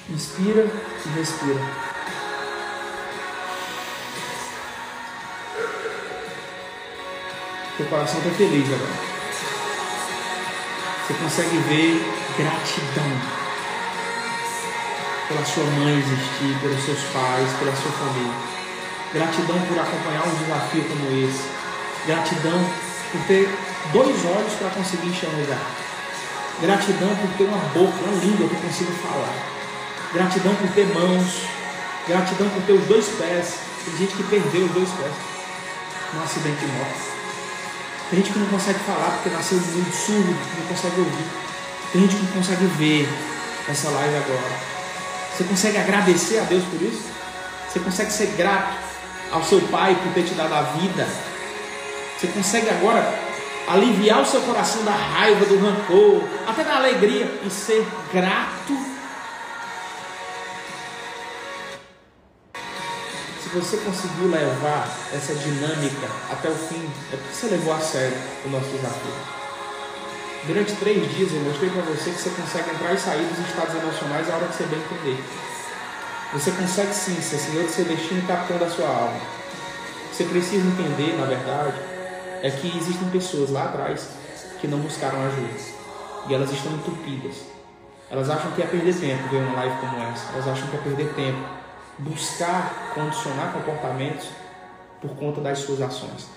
[0.10, 0.66] Inspira
[1.06, 1.60] e respira.
[7.76, 9.08] Seu coração está feliz agora.
[11.06, 12.02] Você consegue ver
[12.38, 13.38] gratidão
[15.28, 18.57] pela sua mãe existir, pelos seus pais, pela sua família.
[19.18, 21.42] Gratidão por acompanhar um desafio como esse.
[22.06, 22.70] Gratidão
[23.12, 23.50] por ter
[23.92, 25.60] dois olhos para conseguir enxergar.
[26.62, 29.34] Gratidão por ter uma boca, uma língua que eu consigo falar.
[30.14, 31.48] Gratidão por ter mãos.
[32.08, 33.56] Gratidão por ter os dois pés.
[33.86, 35.14] Tem gente que perdeu os dois pés
[36.14, 37.18] num acidente de moto.
[38.12, 41.26] Tem gente que não consegue falar porque nasceu muito surdo, não consegue ouvir.
[41.92, 43.10] Tem gente que não consegue ver
[43.68, 44.60] essa live agora.
[45.36, 47.02] Você consegue agradecer a Deus por isso?
[47.68, 48.87] Você consegue ser grato
[49.32, 51.08] ao seu pai por ter te dado a vida?
[52.18, 53.14] Você consegue agora
[53.68, 58.98] aliviar o seu coração da raiva, do rancor, até da alegria e ser grato
[63.48, 68.18] se você conseguiu levar essa dinâmica até o fim, é porque você levou a sério
[68.46, 69.14] o nosso desafio.
[70.46, 73.76] Durante três dias eu mostrei para você que você consegue entrar e sair dos estados
[73.76, 75.24] emocionais a hora que você bem entender.
[76.34, 79.20] Você consegue sim ser senhor do seu destino e capitão da sua alma.
[80.12, 81.78] Você precisa entender, na verdade,
[82.42, 84.10] é que existem pessoas lá atrás
[84.60, 85.78] que não buscaram ajuda.
[86.28, 87.44] E elas estão entupidas.
[88.12, 90.34] Elas acham que é perder tempo ver uma live como essa.
[90.34, 91.40] Elas acham que é perder tempo
[92.00, 94.28] buscar condicionar comportamentos
[95.02, 96.28] por conta das suas ações.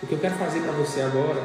[0.00, 1.42] O que eu quero fazer para você agora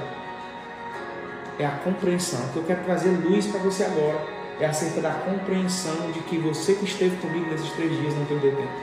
[1.57, 2.45] é a compreensão.
[2.45, 6.38] O que eu quero trazer luz para você agora é acerca da compreensão de que
[6.38, 8.74] você que esteve comigo nesses três dias não perdeu tempo.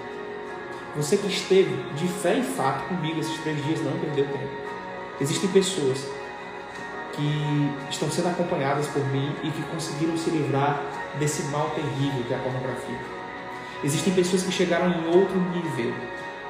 [0.97, 4.49] Você que esteve de fé e fato comigo esses três dias não perdeu tempo.
[5.21, 6.05] Existem pessoas
[7.13, 10.83] que estão sendo acompanhadas por mim e que conseguiram se livrar
[11.19, 12.99] desse mal terrível que é a pornografia.
[13.85, 15.95] Existem pessoas que chegaram em outro nível,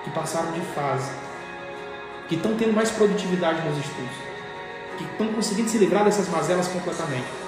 [0.05, 1.11] que passaram de fase,
[2.29, 4.17] que estão tendo mais produtividade nos estudos,
[4.97, 7.48] que estão conseguindo se livrar dessas mazelas completamente.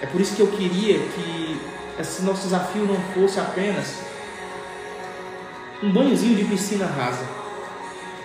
[0.00, 1.60] É por isso que eu queria que
[1.98, 3.94] esse nosso desafio não fosse apenas
[5.82, 7.24] um banhozinho de piscina rasa,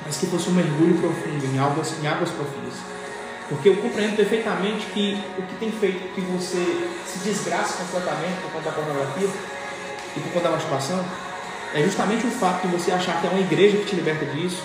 [0.06, 2.74] mas que fosse um mergulho profundo em águas, em águas profundas.
[3.48, 8.52] Porque eu compreendo perfeitamente que o que tem feito que você se desgraça completamente por
[8.52, 9.28] conta da pornografia
[10.16, 11.04] e por conta da masturbação
[11.74, 14.64] é justamente o fato de você achar que é uma igreja que te liberta disso,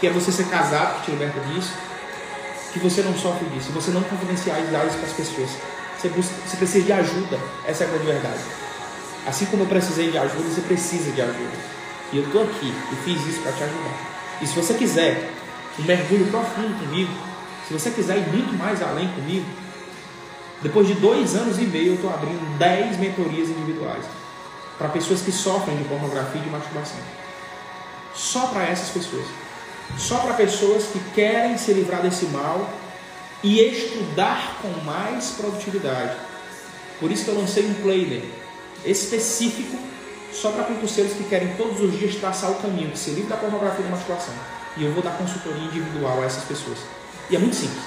[0.00, 1.72] que é você ser casado que te liberta disso,
[2.72, 5.50] que você não sofre disso, você não confidenciar isso para as pessoas.
[6.00, 8.40] Você, busca, você precisa de ajuda, essa é a grande verdade.
[9.26, 11.58] Assim como eu precisei de ajuda, você precisa de ajuda.
[12.10, 14.40] E eu estou aqui e fiz isso para te ajudar.
[14.40, 15.30] E se você quiser
[15.78, 17.12] um mergulho profundo comigo,
[17.68, 19.44] se você quiser ir muito mais além comigo,
[20.62, 24.04] depois de dois anos e meio eu estou abrindo 10 mentorias individuais
[24.78, 26.98] para pessoas que sofrem de pornografia e de masturbação.
[28.14, 29.26] Só para essas pessoas.
[29.98, 32.70] Só para pessoas que querem se livrar desse mal
[33.42, 36.16] e estudar com mais produtividade.
[36.98, 38.22] Por isso que eu lancei um planner
[38.84, 39.78] específico
[40.32, 43.36] só para concurseiros que querem todos os dias traçar o caminho, que se livre da
[43.36, 44.34] pornografia e da masturbação.
[44.76, 46.78] E eu vou dar consultoria individual a essas pessoas.
[47.28, 47.82] E é muito simples.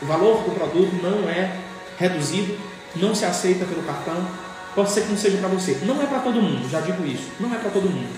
[0.00, 1.58] O valor do produto não é
[1.98, 2.58] reduzido,
[2.96, 4.26] não se aceita pelo cartão,
[4.74, 5.78] Pode ser que não seja para você.
[5.82, 7.28] Não é para todo mundo, já digo isso.
[7.40, 8.08] Não é para todo mundo.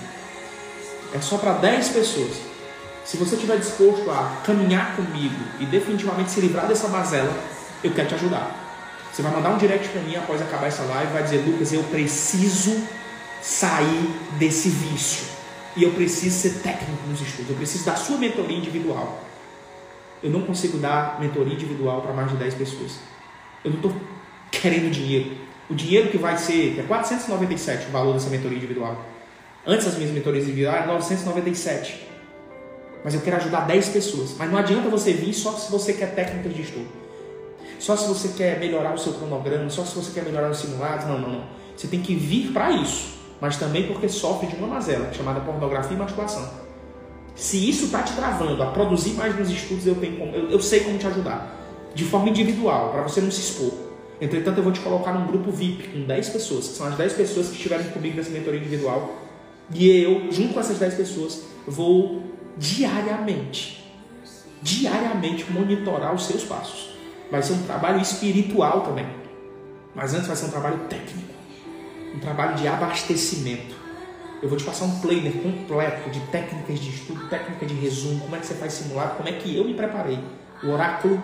[1.13, 2.52] É só para 10 pessoas.
[3.05, 7.33] Se você estiver disposto a caminhar comigo e definitivamente se livrar dessa mazela,
[7.83, 8.63] eu quero te ajudar.
[9.11, 11.73] Você vai mandar um direct para mim após acabar essa live e vai dizer: Lucas,
[11.73, 12.81] eu preciso
[13.41, 15.33] sair desse vício.
[15.75, 17.49] E eu preciso ser técnico nos estudos.
[17.49, 19.21] Eu preciso da sua mentoria individual.
[20.21, 22.99] Eu não consigo dar mentoria individual para mais de 10 pessoas.
[23.65, 23.93] Eu não estou
[24.49, 25.35] querendo dinheiro.
[25.69, 29.03] O dinheiro que vai ser, que é 497 o valor dessa mentoria individual.
[29.65, 32.12] Antes das minhas mentorias individuais era 997.
[33.03, 34.35] Mas eu quero ajudar 10 pessoas.
[34.37, 36.87] Mas não adianta você vir só se você quer técnicas de estudo.
[37.79, 41.05] Só se você quer melhorar o seu cronograma, só se você quer melhorar os simulados.
[41.05, 41.43] Não, não, não.
[41.75, 43.13] Você tem que vir para isso.
[43.41, 46.49] Mas também porque sofre de uma mazela chamada pornografia e masturbação.
[47.35, 50.61] Se isso está te travando a produzir mais nos estudos, eu, tenho como, eu, eu
[50.61, 51.59] sei como te ajudar.
[51.93, 53.73] De forma individual, para você não se expor.
[54.21, 57.13] Entretanto, eu vou te colocar num grupo VIP com 10 pessoas, que são as 10
[57.13, 59.13] pessoas que estiverem comigo nessa mentoria individual.
[59.73, 62.21] E eu, junto com essas 10 pessoas, vou
[62.57, 63.83] diariamente,
[64.61, 66.93] diariamente monitorar os seus passos.
[67.31, 69.07] Vai ser um trabalho espiritual também.
[69.95, 71.33] Mas antes vai ser um trabalho técnico,
[72.15, 73.75] um trabalho de abastecimento.
[74.41, 78.35] Eu vou te passar um planner completo de técnicas de estudo, técnica de resumo, como
[78.35, 80.19] é que você faz simulado, como é que eu me preparei.
[80.63, 81.21] O oráculo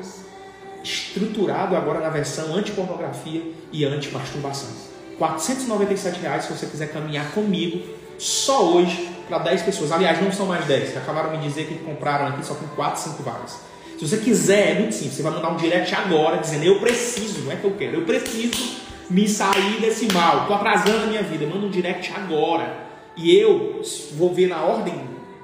[0.84, 4.70] estruturado agora na versão anti-pornografia e anti-masturbação.
[5.18, 7.86] 497 reais se você quiser caminhar comigo
[8.18, 9.92] só hoje para 10 pessoas.
[9.92, 13.00] Aliás, não são mais 10, que acabaram de dizer que compraram aqui só com 4,
[13.00, 13.60] 5 vagas.
[13.98, 17.42] Se você quiser, é muito simples, você vai mandar um direct agora dizendo eu preciso,
[17.42, 18.78] não é que eu quero, eu preciso
[19.10, 22.88] me sair desse mal, estou atrasando a minha vida, manda um direct agora.
[23.16, 23.82] E eu
[24.14, 24.96] vou ver na ordem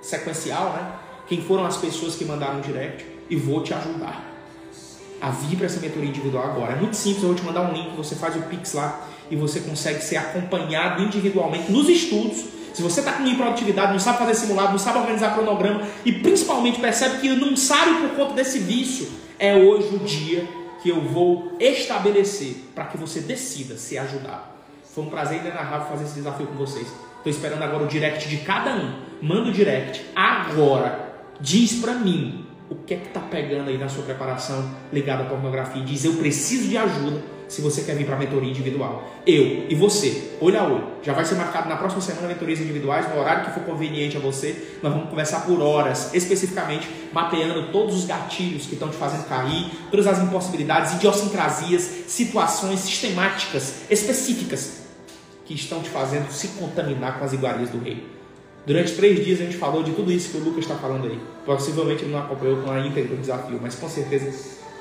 [0.01, 0.91] sequencial, né?
[1.27, 4.23] Quem foram as pessoas que mandaram o direct e vou te ajudar
[5.19, 6.73] a vir para essa mentoria individual agora.
[6.73, 9.35] É muito simples, eu vou te mandar um link, você faz o Pix lá e
[9.35, 12.45] você consegue ser acompanhado individualmente nos estudos.
[12.75, 16.77] Se você está com improdutividade, não sabe fazer simulado, não sabe organizar cronograma e principalmente
[16.77, 19.07] percebe que não sabe por conta desse vício,
[19.39, 20.45] é hoje o dia
[20.83, 24.53] que eu vou estabelecer para que você decida se ajudar.
[24.93, 26.85] Foi um prazer inenarrável fazer esse desafio com vocês.
[27.15, 28.99] Estou esperando agora o direct de cada um.
[29.21, 31.13] Manda o direct agora.
[31.39, 35.25] Diz para mim o que é que está pegando aí na sua preparação ligada à
[35.27, 39.03] pornografia diz eu preciso de ajuda se você quer vir para a mentoria individual.
[39.25, 40.87] Eu e você, olho a olho.
[41.03, 44.19] Já vai ser marcado na próxima semana mentorias individuais, no horário que for conveniente a
[44.19, 44.77] você.
[44.81, 49.71] Nós vamos conversar por horas, especificamente mapeando todos os gatilhos que estão te fazendo cair,
[49.91, 54.85] todas as impossibilidades, idiosincrasias, situações sistemáticas, específicas
[55.45, 58.15] que estão te fazendo se contaminar com as iguarias do rei.
[58.65, 61.19] Durante três dias a gente falou de tudo isso que o Lucas está falando aí.
[61.45, 64.31] Possivelmente ele não acompanhou com a íntegra do desafio, mas com certeza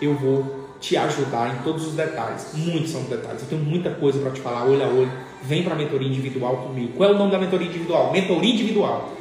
[0.00, 2.48] eu vou te ajudar em todos os detalhes.
[2.52, 3.40] Muitos são detalhes.
[3.40, 5.12] Eu tenho muita coisa para te falar, olho a olho.
[5.42, 6.92] Vem para a mentoria individual comigo.
[6.94, 8.12] Qual é o nome da mentoria individual?
[8.12, 9.12] Mentoria individual.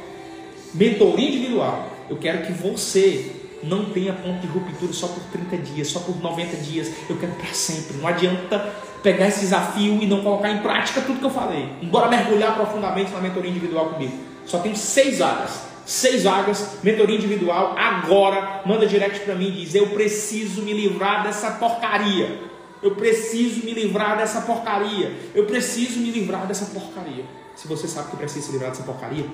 [0.74, 1.88] Mentoria individual.
[2.10, 6.20] Eu quero que você não tenha ponto de ruptura só por 30 dias, só por
[6.22, 6.92] 90 dias.
[7.08, 7.96] Eu quero para sempre.
[7.96, 8.58] Não adianta
[9.02, 11.66] pegar esse desafio e não colocar em prática tudo que eu falei.
[11.84, 14.12] Bora mergulhar profundamente na mentoria individual comigo.
[14.44, 15.73] Só tem seis vagas.
[15.86, 17.74] Seis vagas, mentoria individual.
[17.76, 22.40] Agora, manda direct para mim e diz: Eu preciso me livrar dessa porcaria.
[22.82, 25.12] Eu preciso me livrar dessa porcaria.
[25.34, 27.24] Eu preciso me livrar dessa porcaria.
[27.54, 29.26] Se você sabe que precisa se livrar dessa porcaria,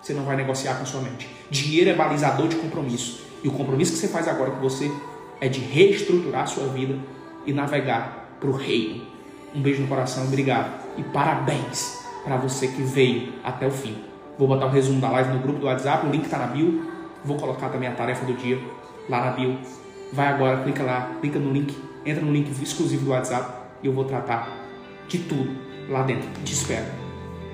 [0.00, 1.28] você não vai negociar com a sua mente.
[1.50, 3.20] Dinheiro é balizador de compromisso.
[3.42, 4.90] E o compromisso que você faz agora com você
[5.40, 6.98] é de reestruturar a sua vida
[7.46, 9.06] e navegar pro reino.
[9.54, 10.82] Um beijo no coração, obrigado.
[10.96, 14.11] E parabéns para você que veio até o fim.
[14.42, 16.82] Vou botar o resumo da live no grupo do WhatsApp, o link tá na bio.
[17.24, 18.60] Vou colocar também a tarefa do dia
[19.08, 19.56] lá na bio.
[20.12, 21.72] Vai agora, clica lá, clica no link,
[22.04, 23.52] entra no link exclusivo do WhatsApp
[23.84, 24.48] e eu vou tratar
[25.06, 25.48] de tudo
[25.88, 26.28] lá dentro.
[26.42, 26.86] Te espero.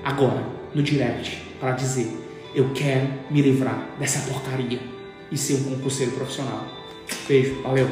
[0.03, 2.11] Agora, no direct, para dizer:
[2.55, 4.79] eu quero me livrar dessa porcaria
[5.31, 6.65] e ser um concurseiro profissional.
[7.27, 7.87] Beijo, valeu.